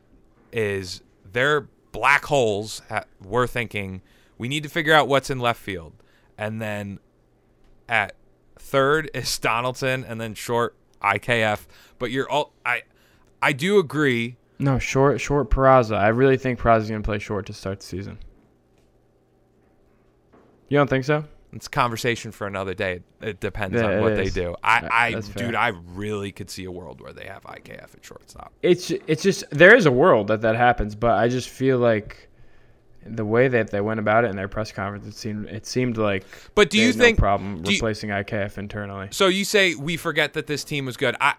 [0.52, 2.82] is they're black holes.
[2.88, 4.00] ha- We're thinking
[4.38, 5.92] we need to figure out what's in left field,
[6.38, 6.98] and then
[7.88, 8.14] at
[8.59, 11.66] third is Donaldson, and then short IKF.
[11.98, 12.83] But you're all I.
[13.40, 14.37] I do agree.
[14.59, 15.96] No, short, short Peraza.
[15.96, 18.18] I really think Peraza's gonna play short to start the season.
[20.68, 21.24] You don't think so?
[21.53, 23.01] It's a conversation for another day.
[23.22, 24.55] It depends Yeah, on what they do.
[24.62, 25.46] I, I, that's fair.
[25.46, 28.53] dude, I really could see a world where they have IKF at shortstop.
[28.62, 32.28] It's it's just there is a world that that happens, but I just feel like
[33.16, 35.97] the way that they went about it in their press conference, it seemed it seemed
[35.97, 37.18] like But do you there's no think?
[37.18, 39.09] problem do you- replacing IKF internally?
[39.11, 41.16] So you say we forget that this team was good.
[41.21, 41.35] I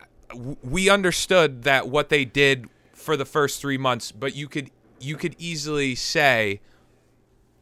[0.63, 5.15] we understood that what they did for the first 3 months, but you could you
[5.15, 6.59] could easily say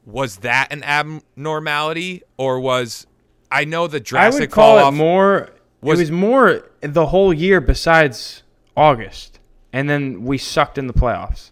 [0.06, 3.06] was that an abnormality or was
[3.52, 5.50] I know the I drastic would call it off more.
[5.82, 8.44] was- it was more the whole year besides
[8.76, 9.40] August,
[9.72, 11.52] and then we sucked in the playoffs.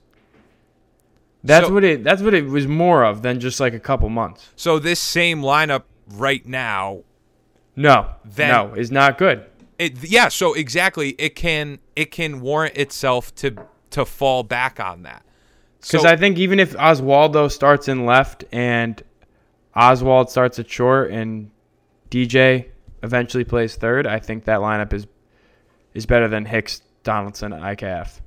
[1.45, 2.03] That's So- what it.
[2.03, 4.49] That's what it was more of than just like a couple months.
[4.55, 7.03] So this same lineup right now
[7.77, 9.45] No, Then- no, is not good.
[9.77, 13.55] it yeah, so exactly it can it can warrant itself to
[13.91, 15.23] to fall back on that.
[15.81, 19.01] Because So I think even if Oswaldo starts in left and
[19.75, 21.51] Oswald starts at short and
[22.10, 22.67] DJ
[23.03, 25.05] eventually plays third, I think that lineup is
[25.93, 28.19] is better than Hicks, Donaldson, IKF.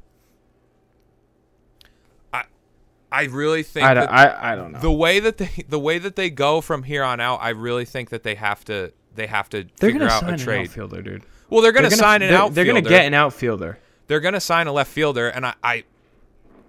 [3.11, 4.81] I really think I, that don't- I, I don't know.
[4.81, 7.85] the way that they the way that they go from here on out, I really
[7.85, 10.39] think that they have to they have to they're figure gonna out sign a an
[10.39, 10.67] trade.
[10.69, 11.23] outfielder, dude.
[11.51, 12.55] Well, they're going to sign an they're, outfielder.
[12.55, 13.79] They're gonna get an outfielder.
[14.07, 15.85] They're going to sign a left fielder, and I I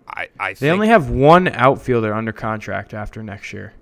[0.07, 3.73] I, I They think only have one outfielder under contract after next year,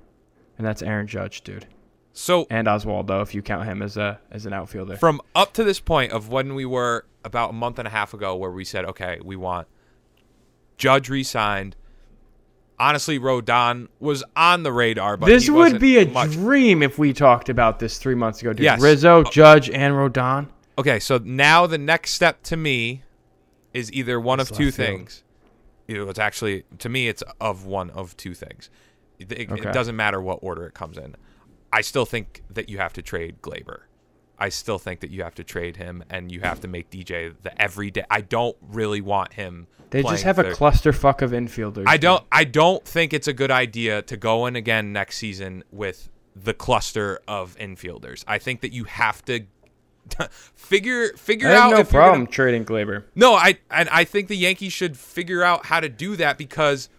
[0.57, 1.67] and that's Aaron Judge, dude,
[2.13, 4.95] so and Oswaldo if you count him as a as an outfielder.
[4.97, 8.13] from up to this point of when we were about a month and a half
[8.13, 9.67] ago, where we said, okay, we want
[10.77, 11.75] Judge re-signed.
[12.79, 16.31] Honestly, Rodon was on the radar, but this he would wasn't be a much.
[16.31, 18.63] dream if we talked about this three months ago, dude.
[18.63, 18.79] Yes.
[18.79, 20.47] Rizzo, uh, Judge, and Rodon.
[20.77, 23.01] Okay, so now the next step to me
[23.73, 24.87] is either one It's of two left field.
[24.89, 25.23] things.
[25.87, 28.69] It's actually to me, it's of one of two things.
[29.17, 29.69] It, it- Okay.
[29.69, 31.15] it doesn't matter what order it comes in.
[31.73, 33.79] I still think that you have to trade Gleyber.
[34.39, 37.33] I still think that you have to trade him, and you have to make DJ
[37.41, 38.03] the everyday.
[38.09, 39.67] I don't really want him.
[39.89, 40.55] They just have a third.
[40.55, 41.85] clusterfuck of infielders.
[41.87, 42.23] I don't.
[42.31, 46.53] I don't think it's a good idea to go in again next season with the
[46.53, 48.23] cluster of infielders.
[48.27, 49.45] I think that you have to
[50.55, 53.03] figure figure out no if you're gonna- problem trading Gleyber.
[53.15, 56.89] no, I and I think the Yankees should figure out how to do that because,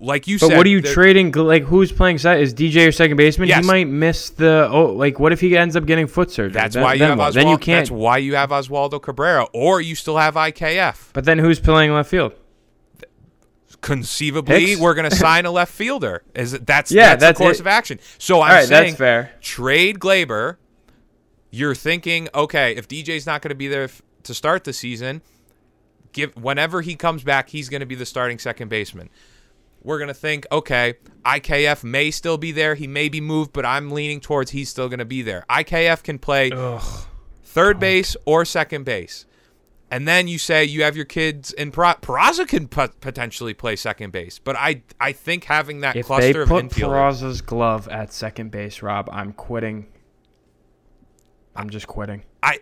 [0.00, 1.30] like you But said, what are you trading?
[1.32, 2.40] Like, who's playing side?
[2.40, 3.48] Is DJ your second baseman?
[3.48, 3.60] Yes.
[3.62, 4.66] He might miss the.
[4.70, 6.52] Oh, like, what if he ends up getting foot surgery?
[6.52, 7.18] That's Then- why you then have?
[7.18, 7.34] Oswaldo.
[7.34, 7.80] Then you can't.
[7.80, 11.10] That's why you have Oswaldo Cabrera, or you still have IKF.
[11.12, 12.32] But then who's playing left field?
[13.80, 14.80] Conceivably, Hicks?
[14.80, 16.22] we're going to sign a left fielder.
[16.34, 17.60] Is it, that's Yeah, that's, that's the course it.
[17.60, 17.98] of action.
[18.18, 19.32] So I'm right, saying fair.
[19.40, 20.56] trade Gleyber.
[21.50, 25.22] You're thinking, okay, if DJ's not going to be there f- to start the season,
[26.12, 29.08] give whenever he comes back, he's going to be the starting second baseman.
[29.82, 32.74] We're going to think, okay, IKF may still be there.
[32.74, 35.44] He may be moved, but I'm leaning towards he's still going to be there.
[35.48, 36.50] IKF can play
[37.42, 37.80] third oh.
[37.80, 39.26] base or second base.
[39.90, 43.74] And then you say you have your kids in Pera- Peraza can pot- potentially play
[43.74, 47.88] second base, but I I think having that If cluster they of put Peraza's glove
[47.88, 49.88] at second base, Rob, I'm quitting.
[51.56, 52.22] I'm just quitting.
[52.40, 52.60] I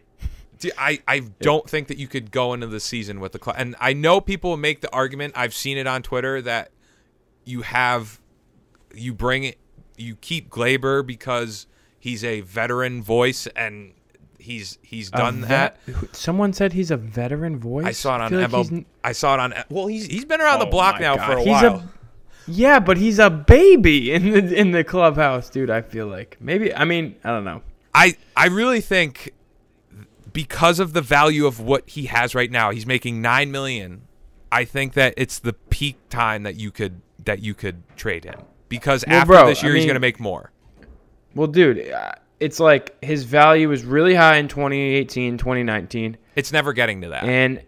[0.78, 3.57] I, I don't think that you could go into the season with the club.
[3.59, 5.35] and I know people make the argument.
[5.37, 6.70] I've seen it on Twitter that
[7.48, 8.20] you have,
[8.94, 9.58] you bring it,
[9.96, 11.66] you keep Gleyber because
[11.98, 13.92] he's a veteran voice and
[14.38, 16.14] he's he's done vet- that.
[16.16, 17.87] Someone said he's a veteran voice.
[17.87, 19.54] I saw it on feel like he's ML, n- I saw it on.
[19.70, 21.26] Well, he's he's been around the Oh block now God.
[21.26, 21.84] for a He's while.
[22.46, 25.70] yeah, but he's a baby in the in the clubhouse, dude.
[25.70, 26.74] I feel like maybe.
[26.74, 27.62] I mean, I don't know.
[27.94, 29.32] I I really think
[30.32, 34.02] because of the value of what he has right now, he's making nine million.
[34.52, 38.41] I think that it's the peak time that you could that you could trade him
[38.69, 40.51] because Well, after bro, this I year he's going to make more.
[41.35, 46.73] Well, dude, uh, it's like his value was really high in 2018, 2019, It's never
[46.73, 47.25] getting to that.
[47.25, 47.62] and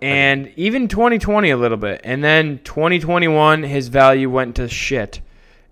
[0.00, 5.20] and even 2020 a little bit, and then 2021 his value went to shit,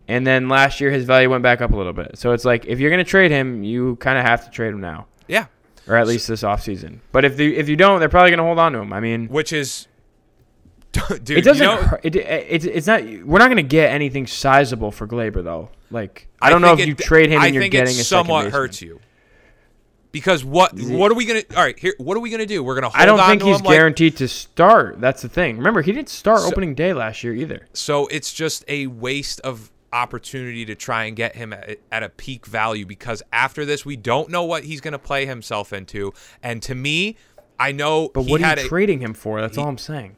[0.09, 2.17] And then last year his value went back up a little bit.
[2.19, 4.81] So it's like if you're gonna trade him, you kind of have to trade him
[4.81, 5.47] now, Yeah,
[5.89, 6.99] or at least this offseason.
[7.13, 8.93] But if the, if you don't, they're probably gonna hold on to him.
[8.93, 9.87] I mean, which is,
[11.23, 11.31] dude.
[11.39, 11.65] it doesn't.
[11.67, 13.03] You know, hurt, it, it's it's not.
[13.05, 15.71] We're not gonna get anything sizable for Gleyber though.
[15.91, 17.95] Like I I don't know if think you trade him I and you're think getting
[17.95, 19.01] it a somewhat second hurts you.
[20.13, 21.95] Because what it- what are we gonna all right here?
[21.99, 22.65] What are we gonna do?
[22.65, 25.01] We're gonna hold I don't on think to he's him like- guaranteed to start.
[25.01, 25.57] That's the thing.
[25.59, 27.69] Remember, he didn't start So- opening day last year either.
[27.73, 32.09] So it's just a waste of opportunity to try and get him at, at a
[32.09, 36.13] peak value because after this we don't know what he's going to play himself into.
[36.45, 37.17] And to me,
[37.59, 39.41] I know But what are you a, trading him for?
[39.41, 40.15] That's he- all I'm saying.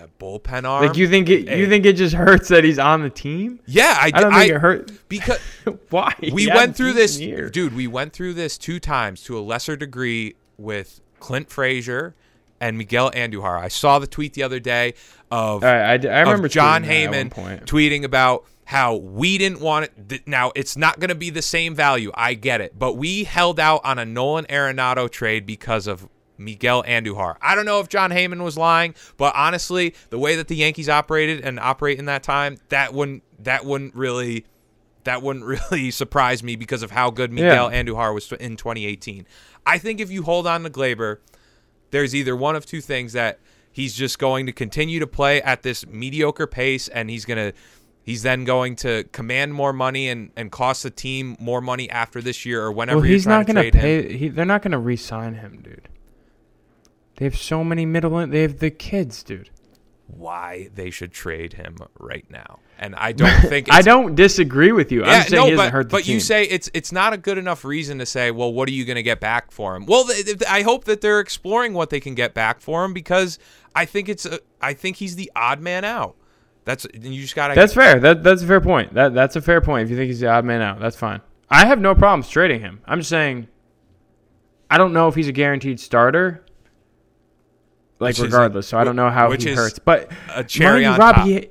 [0.00, 0.86] A bullpen arm.
[0.86, 1.48] Like you think it?
[1.48, 3.60] You think it just hurts that he's on the team?
[3.66, 4.92] yeah, I, I don't think it hurt.
[5.08, 5.38] because
[5.90, 6.14] Why?
[6.32, 7.48] we He went through this, year.
[7.50, 7.74] dude.
[7.74, 12.14] We went through this two times to a lesser degree with Clint Frazier
[12.60, 13.58] and Miguel Andujar.
[13.58, 14.94] I saw the tweet the other day
[15.30, 18.96] of right, I, I remember of Jon tweeting that at one Heyman tweeting about how
[18.96, 20.08] we didn't want it.
[20.08, 22.10] th- Now it's not going to be the same value.
[22.14, 26.82] I get it, but we held out on a Nolan Arenado trade because of Miguel
[26.84, 27.36] Andujar.
[27.42, 30.88] I don't know if Jon Heyman was lying, but honestly, the way that the Yankees
[30.88, 34.46] operated and operate in that time, that wouldn't that wouldn't really
[35.04, 39.26] that wouldn't really surprise me because of how good Miguel Andujar was in 2018.
[39.66, 41.18] I think if you hold on to Gleyber,
[41.90, 43.38] there's either one of two things that
[43.72, 47.58] he's just going to continue to play at this mediocre pace and he's going to
[48.02, 52.22] he's then going to command more money and, and cost the team more money after
[52.22, 53.80] this year or whenever Well, he's not to gonna trade him.
[53.82, 54.16] pay.
[54.16, 55.88] He, they're not gonna re-sign him, dude.
[57.18, 58.16] They have so many middle.
[58.16, 59.50] And they have the kids, dude.
[60.06, 62.60] Why they should trade him right now.
[62.78, 65.02] And I don't think it's, I don't disagree with you.
[65.02, 66.14] I'm Yeah, saying no, he but, hurt the but team.
[66.14, 68.84] you say it's it's not a good enough reason to say, well, what are you
[68.84, 69.84] going to get back for him?
[69.84, 72.94] Well, th- th- I hope that they're exploring what they can get back for him
[72.94, 73.38] because
[73.74, 76.14] I think it's a, I think he's the odd man out.
[76.64, 77.98] That's and you just got That's fair.
[77.98, 78.94] That that's a fair point.
[78.94, 79.84] That that's a fair point.
[79.84, 81.20] If you think he's the odd man out, that's fine.
[81.50, 82.80] I have no problems trading him.
[82.86, 83.48] I'm just saying.
[84.70, 86.44] I don't know if he's a guaranteed starter.
[88.00, 89.78] Like Which is regardless, so I don't know how which he hurts.
[89.80, 91.26] But a cherry on Rob, top.
[91.26, 91.50] He,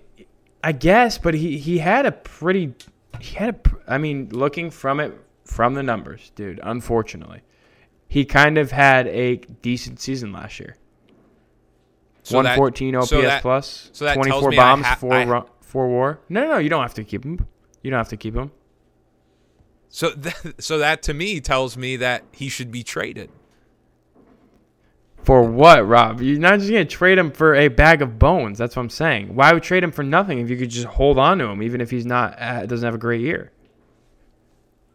[0.63, 2.73] I guess, but he he had a pretty.
[3.19, 6.59] He had a I mean, looking from it from the numbers, dude.
[6.63, 7.41] Unfortunately,
[8.07, 10.77] he kind of had a decent season last year.
[12.23, 16.19] So that- 114 OPS so that- plus, so 24 bombs, ha- four I- four war.
[16.29, 17.45] No, no, no, you don't have to keep him.
[17.83, 18.51] You don't have to keep him.
[19.89, 23.29] So th- so that to me tells me that he should be traded.
[25.27, 26.21] For what, Rob?
[26.21, 28.57] You're not just gonna trade him for a bag of bones.
[28.57, 29.35] That's what I'm saying.
[29.35, 31.81] Why would trade him for nothing if you could just hold on to him, even
[31.81, 33.51] if he's not uh, doesn't have a great year?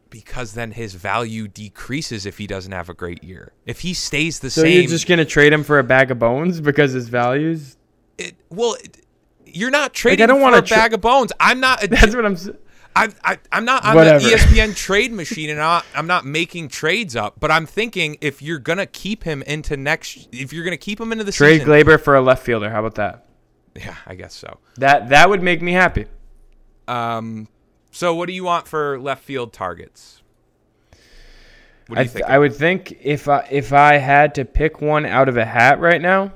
[0.09, 3.53] Because then his value decreases if he doesn't have a great year.
[3.67, 6.19] If he stays the So same, you're just gonna trade him for a bag of
[6.19, 7.77] bones because his values?
[8.17, 9.05] it, well, it,
[9.45, 11.31] you're not trading I don't for a tra- bag of bones.
[11.41, 11.85] I'm not.
[11.85, 12.39] A, That's what I'm.
[12.95, 14.21] I, I, I'm not on Whatever.
[14.21, 17.41] the ESPN trade machine, and I, I'm not making trades up.
[17.41, 21.13] But I'm thinking if you're gonna keep him into next, if you're gonna keep him
[21.13, 22.71] into the Trade season, Gleyber for a left fielder.
[22.71, 23.27] How about that?
[23.77, 24.59] yeah, I guess so.
[24.77, 26.07] That that would make me happy.
[26.89, 27.49] Um,
[27.91, 30.23] so what do you want for left field targets?
[31.87, 35.07] What do I, th- I would think if I if I had to pick one
[35.07, 36.33] out of a hat right now,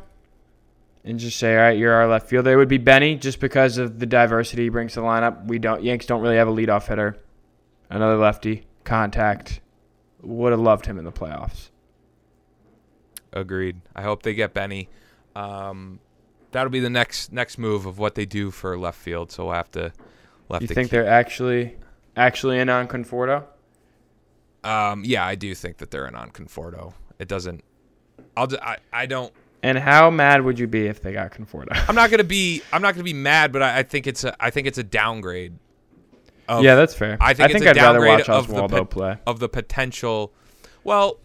[1.07, 3.79] and just say, all right, you're our left fielder, it would be Benny, just because
[3.79, 5.47] of the diversity he brings to the lineup.
[5.47, 7.17] We don't Yanks don't really have a leadoff hitter,
[7.89, 9.61] another lefty, contact.
[10.23, 11.71] Would have loved him in the playoffs.
[13.33, 13.81] Agreed.
[13.95, 14.89] I hope they get Benny.
[15.35, 16.01] Um,
[16.53, 19.31] that'll be the next next move of what they do for left field.
[19.31, 19.93] So we'll have to.
[20.49, 21.77] We'll have You to think keep- they're actually
[22.17, 23.45] actually in on Conforto?
[24.65, 26.95] Um, yeah, I do think that they're in on Conforto.
[27.19, 27.63] It doesn't.
[28.37, 28.49] I'll.
[28.63, 29.33] I I don't.
[29.63, 31.69] And how mad would you be if they got Conforto?
[31.89, 32.63] I'm not gonna be.
[32.73, 34.37] I'm not gonna be mad, but I, I think it's a.
[34.43, 35.59] I think it's a downgrade.
[36.49, 37.17] Of, yeah, that's fair.
[37.21, 39.19] I think, I think it's a I'd rather watch of the Oswaldo play.
[39.27, 40.33] of the potential.
[40.85, 41.19] Well,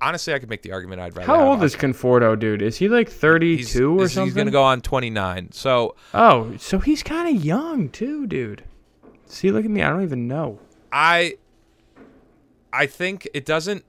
[0.00, 1.26] honestly, I could make the argument I'd rather.
[1.26, 2.62] How old is Conforto, dude?
[2.62, 4.26] Is he like 32 he's, or something?
[4.26, 5.52] He's gonna go on 29.
[5.52, 8.64] So Oh, so he's kind of young too, dude.
[9.26, 9.82] See, look at me.
[9.82, 10.58] I don't even know.
[10.92, 11.36] I
[12.72, 13.84] I think it doesn't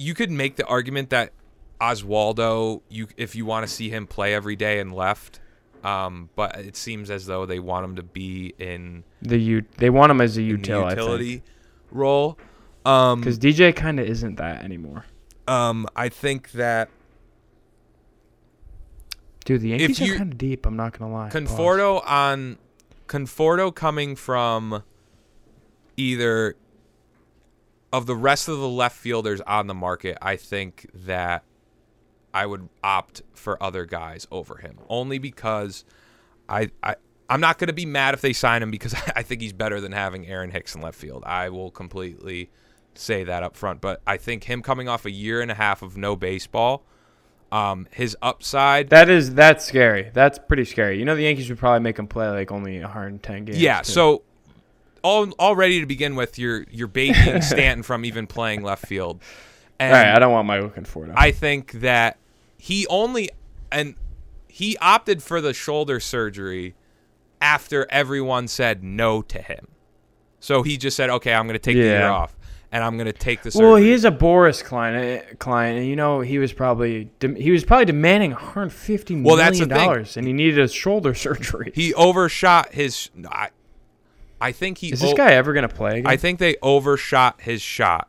[0.00, 1.32] you could make the argument that
[1.80, 5.40] Oswaldo you if you want to see him play every day and left
[5.82, 9.88] um, but it seems as though they want him to be in, The u they
[9.90, 11.42] want him as a util, utility
[11.90, 12.38] role.
[12.84, 15.04] Um, because DJ kind of isn't that anymore.
[15.48, 16.90] um, I think that
[19.44, 20.66] Dude, the Yankees you- are kind of deep.
[20.66, 21.30] I'm not gonna lie.
[21.30, 21.42] Pause.
[21.48, 22.58] Conforto on
[23.08, 24.82] Conforto coming from
[25.96, 26.56] either
[27.92, 31.44] of the rest of the left fielders on the market, I think that
[32.32, 34.78] I would opt for other guys over him.
[34.88, 35.84] Only because
[36.48, 36.96] I I
[37.28, 39.80] I'm not going to be mad if they sign him because I think he's better
[39.80, 41.22] than having Aaron Hicks in left field.
[41.26, 42.50] I will completely
[42.94, 43.80] say that up front.
[43.80, 46.84] But I think him coming off a year and a half of no baseball,
[47.52, 48.90] um, his upside.
[48.90, 50.10] That is that's scary.
[50.12, 50.98] That's pretty scary.
[50.98, 53.60] You know the Yankees would probably make him play like only 110 games.
[53.60, 53.80] yeah.
[53.80, 53.92] too.
[53.92, 54.22] So
[55.02, 59.20] all already to begin with, you're you're baiting Stanton from even playing left field.
[59.78, 61.12] And all right, I don't want Michael Conforto.
[61.16, 62.18] I think that
[62.58, 63.30] he only
[63.72, 63.94] and
[64.48, 66.74] he opted for the shoulder surgery
[67.40, 69.68] after everyone said no to him.
[70.40, 72.36] So he just said, "Okay, I'm going to take the year off,
[72.72, 75.78] and I'm going to take the surgery." well, he is a Boras client, uh, client,
[75.78, 79.66] and you know he was probably he was probably demanding 150 Well, million that's the
[79.66, 81.72] dollars, and he needed a shoulder surgery.
[81.74, 83.10] he overshot his.
[83.30, 83.50] I,
[84.40, 84.92] I think he.
[84.92, 86.06] is this o- guy ever gonna play again?
[86.06, 88.08] I think they overshot his shot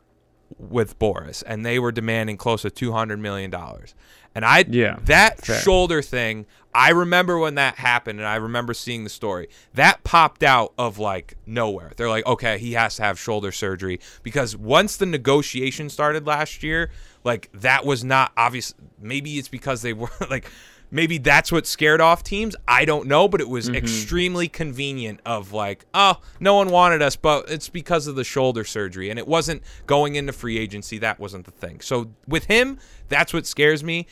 [0.58, 3.94] with Boras, and they were demanding close to two hundred million dollars.
[4.34, 5.60] And I, Yeah, that fair.
[5.60, 9.48] shoulder thing, I remember when that happened, and I remember seeing the story.
[9.74, 11.92] That popped out of like nowhere.
[11.96, 16.62] They're like, okay, he has to have shoulder surgery because once the negotiation started last
[16.62, 16.90] year,
[17.24, 18.72] like that was not obvious.
[18.98, 20.50] Maybe it's because they were like.
[20.94, 22.54] Maybe that's what scared off teams.
[22.68, 23.76] I don't know, but it was Mm-hmm.
[23.76, 28.62] extremely convenient of like, oh, no one wanted us, but it's because of the shoulder
[28.62, 29.08] surgery.
[29.08, 30.98] And it wasn't going into free agency.
[30.98, 31.80] That wasn't the thing.
[31.80, 32.78] So with him,
[33.08, 34.06] that's what scares me.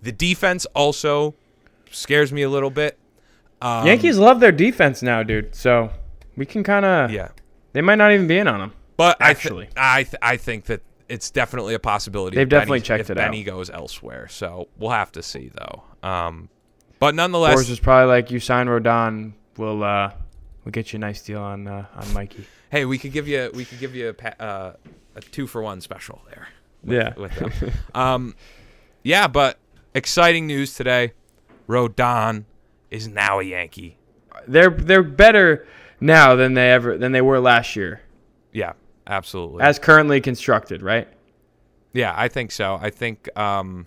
[0.00, 1.34] The defense also
[1.90, 2.98] scares me a little bit.
[3.60, 5.54] Um, Yankees love their defense now, dude.
[5.54, 5.90] So
[6.36, 7.28] we can kind of Yeah.
[7.74, 8.72] They might not even be in on him.
[8.96, 9.68] But Actually.
[9.76, 12.36] I, th- I, th- I think that it's definitely a possibility.
[12.36, 13.46] They've if Benny- definitely checked if it Benny out.
[13.46, 14.28] goes elsewhere.
[14.28, 15.82] So we'll have to see, though.
[16.08, 16.48] Um,
[16.98, 20.12] but nonetheless, Boras was probably like, "You sign Rodon, we'll uh,
[20.64, 23.50] we'll get you a nice deal on uh, on Mikey." hey, we could give you
[23.54, 24.72] we could give you a, pa- uh,
[25.16, 26.48] a two for one special there.
[26.82, 27.14] with- Yeah.
[27.16, 27.72] with them.
[27.94, 28.34] um,
[29.02, 29.58] yeah, but
[29.94, 31.12] exciting news today.
[31.68, 32.44] Rodon
[32.90, 33.96] is now a Yankee.
[34.48, 35.66] They're they're better
[36.00, 38.00] now than they ever than they were last year,
[38.52, 38.72] Yeah,
[39.06, 39.62] absolutely.
[39.62, 41.08] as currently constructed, right?
[41.92, 42.78] Yeah, I think so.
[42.80, 43.86] I think um,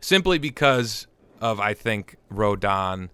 [0.00, 1.06] simply because
[1.40, 3.10] of I think Rodon,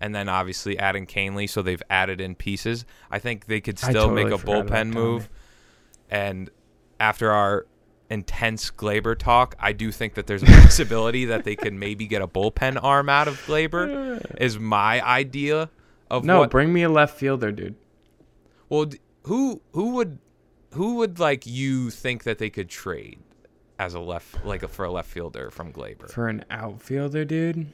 [0.00, 2.84] and then obviously adding Kahnle, so they've added in pieces.
[3.10, 5.28] I think they could still totally make a bullpen move.
[6.10, 6.50] And
[6.98, 7.66] after our
[8.10, 12.20] intense Gleyber talk, I do think that there's a possibility that they could maybe get
[12.20, 14.36] a bullpen arm out of Gleyber.
[14.40, 15.70] Is my idea
[16.10, 17.76] of No, what bring me a left fielder, dude.
[18.68, 18.86] well,
[19.24, 20.18] who who would
[20.74, 23.18] who would like you think that they could trade
[23.78, 26.10] as a left like a, for a left fielder from Gleyber?
[26.10, 27.66] For an outfielder, dude.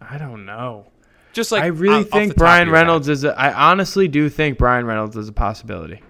[0.00, 0.86] I don't know.
[1.32, 2.82] Just like I really off think Bryan your head.
[2.82, 3.24] Reynolds is.
[3.24, 6.02] A, I honestly do think Bryan Reynolds is a possibility.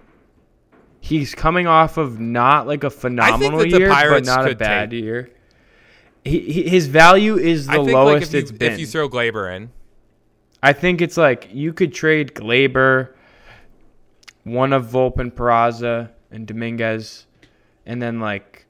[0.99, 5.29] He's coming off of not like a phenomenal year, but not a bad take- year.
[6.23, 8.73] He, he, his value is the I think lowest like if you, it's been.
[8.73, 9.69] if you throw Gleyber in,
[10.61, 13.13] I think it's like you could trade Gleyber,
[14.47, 17.25] one of Volpe, and Peraza, and Dominguez,
[17.85, 18.65] and then like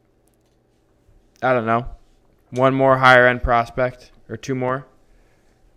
[1.42, 1.86] I don't know,
[2.52, 4.86] one more higher end prospect or two more.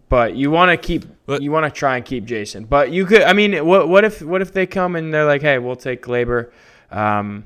[0.09, 2.68] But you want to keep But- you want to try and keep Jasson.
[2.68, 5.42] But you could I mean what what if what if they come and they're like,
[5.42, 6.51] "Hey, we'll take Gleyber,
[6.90, 7.44] um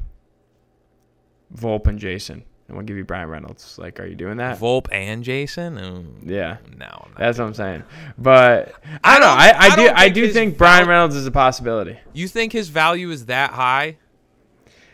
[1.54, 4.58] Volpe and Jasson, and we'll give you Bryan Reynolds." Like, are you doing that?
[4.58, 6.20] Volpe and Jasson.
[6.24, 6.58] Yeah.
[6.76, 7.82] no, That's what I'm saying.
[8.18, 9.26] But I I don't know.
[9.28, 11.98] I, I, I do I think do think Bryan val- Reynolds is a possibility.
[12.12, 13.98] You think his value is that high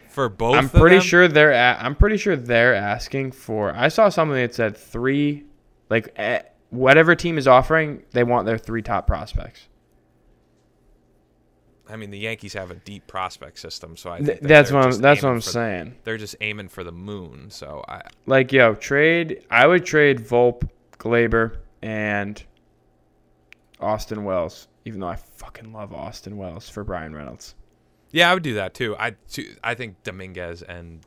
[0.09, 0.57] for both?
[0.57, 1.05] I'm pretty them?
[1.05, 3.75] sure they're a, I'm pretty sure they're asking for.
[3.75, 5.45] I saw something that said three,
[5.89, 9.68] like eh, whatever team is offering, they want their three top prospects.
[11.91, 15.01] I mean, the Yankees have a deep prospect system, so I Th- that's what I'm,
[15.01, 15.97] that's what I'm saying.
[16.05, 17.51] They're just aiming for the moon.
[17.51, 19.45] So I, Like yo, trade.
[19.51, 20.68] I would trade Volpe,
[20.99, 22.43] Gleyber, and
[23.80, 24.68] Austin Wells.
[24.84, 27.55] Even though I fucking love Austin Wells for Bryan Reynolds.
[28.12, 28.97] yeah, I would do that too.
[28.99, 31.01] I, too, I think Dominguez and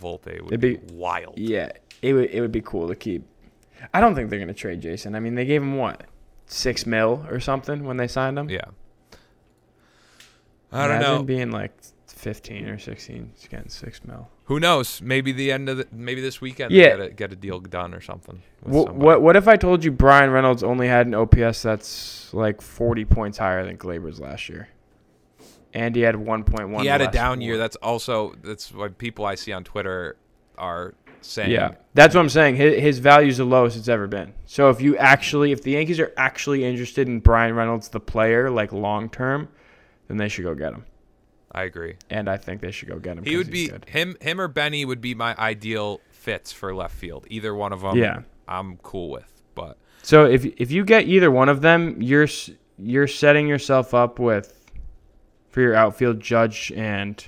[0.00, 1.38] Volpe would It'd be, be- wild.
[1.38, 3.24] Yeah, it would it would be cool to keep.
[3.92, 5.14] I don't think they're gonna trade Jasson.
[5.14, 6.04] I mean, they gave him what
[6.46, 8.48] six mil or something when they signed him.
[8.48, 8.64] Yeah.
[10.72, 11.22] I don't know.
[11.22, 11.72] being like
[12.06, 14.28] fifteen or sixteen, he's getting six mil.
[14.44, 15.00] Who knows?
[15.02, 16.96] Maybe the end of the maybe this weekend Yeah.
[16.96, 18.42] get a, get a deal done or something.
[18.62, 23.04] What, what if I told you Bryan Reynolds only had an OPS that's like forty
[23.04, 24.68] points higher than Gleyber's last year,
[25.74, 26.82] and he had one point one.
[26.82, 27.58] He had a down year.
[27.58, 30.16] That's also that's what people I see on Twitter
[30.58, 31.50] are saying.
[31.50, 32.56] yeah, that's what I'm saying.
[32.56, 34.32] His, his value's the lowest it's ever been.
[34.46, 38.48] So if you actually, if the Yankees are actually interested in Bryan Reynolds, the player,
[38.50, 39.48] like long term,
[40.08, 40.84] then they should go get him.
[41.52, 41.96] I agree.
[42.10, 43.24] And I think they should go get him.
[43.24, 43.86] He would be good.
[43.88, 47.26] him him or Benny would be my ideal fits for left field.
[47.30, 47.96] Either one of them.
[47.96, 48.20] Yeah.
[48.48, 49.42] I'm cool with.
[49.54, 52.28] But So if if you get either one of them, you're
[52.78, 54.52] you're setting yourself up with
[55.48, 57.24] for your outfield Judge and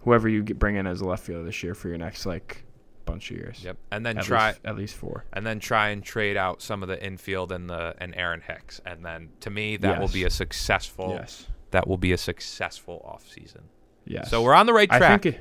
[0.00, 2.64] whoever you bring in as a left fielder this year for your next like
[3.06, 3.62] bunch of years.
[3.64, 3.78] Yep.
[3.90, 5.24] And then At try least, at least four.
[5.32, 8.80] and then try and trade out some of the infield and the and Aaron Hicks.
[8.84, 11.46] And then to me that will be a successful Yes.
[11.74, 13.62] That will be a successful offseason.
[14.06, 14.30] Yes.
[14.30, 15.22] So we're on the right I track.
[15.22, 15.40] think it,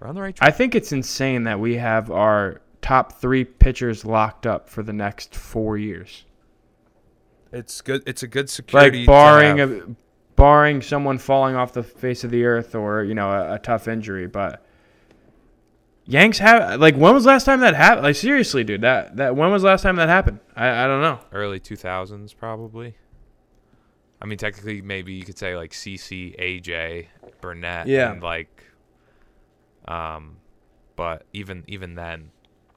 [0.00, 0.48] we're on the right track.
[0.48, 4.92] I think it's insane that we have our top three pitchers locked up for the
[4.92, 6.24] next four years.
[7.52, 9.70] it's good it's a good security Like to barring have.
[9.70, 9.96] a,
[10.36, 13.86] barring someone falling off the face of the earth or you know a, a tough
[13.88, 14.64] injury, but
[16.04, 18.02] Yanks have like when was the last time that happened?
[18.04, 20.40] Like seriously, dude, that that when was the last time that happened?
[20.56, 21.20] I I don't know.
[21.32, 22.96] early 2000s probably.
[24.22, 27.08] I mean, technically, maybe you could say like CC, AJ,
[27.40, 28.12] Burnett, Yeah.
[28.12, 28.64] and like,
[29.88, 30.36] um,
[30.96, 32.30] but even even then,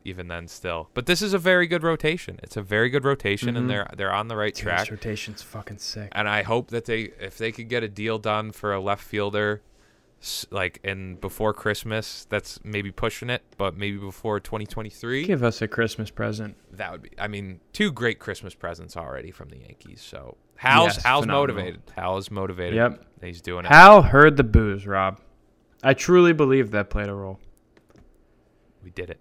[0.03, 0.89] even then, still.
[0.93, 2.39] But this is a very good rotation.
[2.41, 3.57] It's a very good rotation, Mhm.
[3.57, 4.79] and they're they're on the right Dude, track.
[4.81, 6.09] this rotation's fucking sick.
[6.13, 9.03] And I hope that they, if they could get a deal done for a left
[9.03, 9.61] fielder,
[10.51, 15.25] like and before Christmas, that's maybe pushing it, but maybe before 2023.
[15.25, 16.55] Give us a Christmas present.
[16.71, 17.11] That would be.
[17.19, 20.01] I mean, two great Christmas presents already from the Yankees.
[20.01, 21.55] So Hal's Yes, Hal's phenomenal.
[21.55, 21.81] motivated.
[21.95, 22.75] Hal is motivated.
[22.75, 23.05] Yep.
[23.21, 23.69] He's doing it.
[23.69, 25.19] Hal heard the booze, Rob.
[25.83, 27.39] I truly believe that played a role.
[28.83, 29.19] We did it.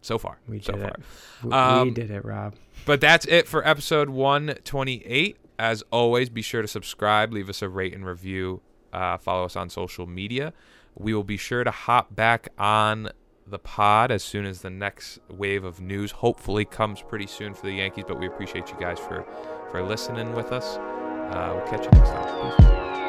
[0.00, 0.38] So far.
[0.48, 0.90] We so did far.
[0.90, 1.00] it.
[1.42, 2.54] We, we Um, did it, Rob.
[2.86, 5.36] But that's it for episode 128.
[5.58, 8.62] As always, be sure to subscribe, leave us a rate and review,
[8.92, 10.52] uh, follow us on social media.
[10.94, 13.10] We will be sure to hop back on
[13.46, 17.66] the pod as soon as the next wave of news hopefully comes pretty soon for
[17.66, 18.04] the Yankees.
[18.06, 19.26] But we appreciate you guys for,
[19.70, 20.76] for listening with us.
[20.76, 22.56] Uh, we'll catch you next time.
[22.56, 23.01] Peace.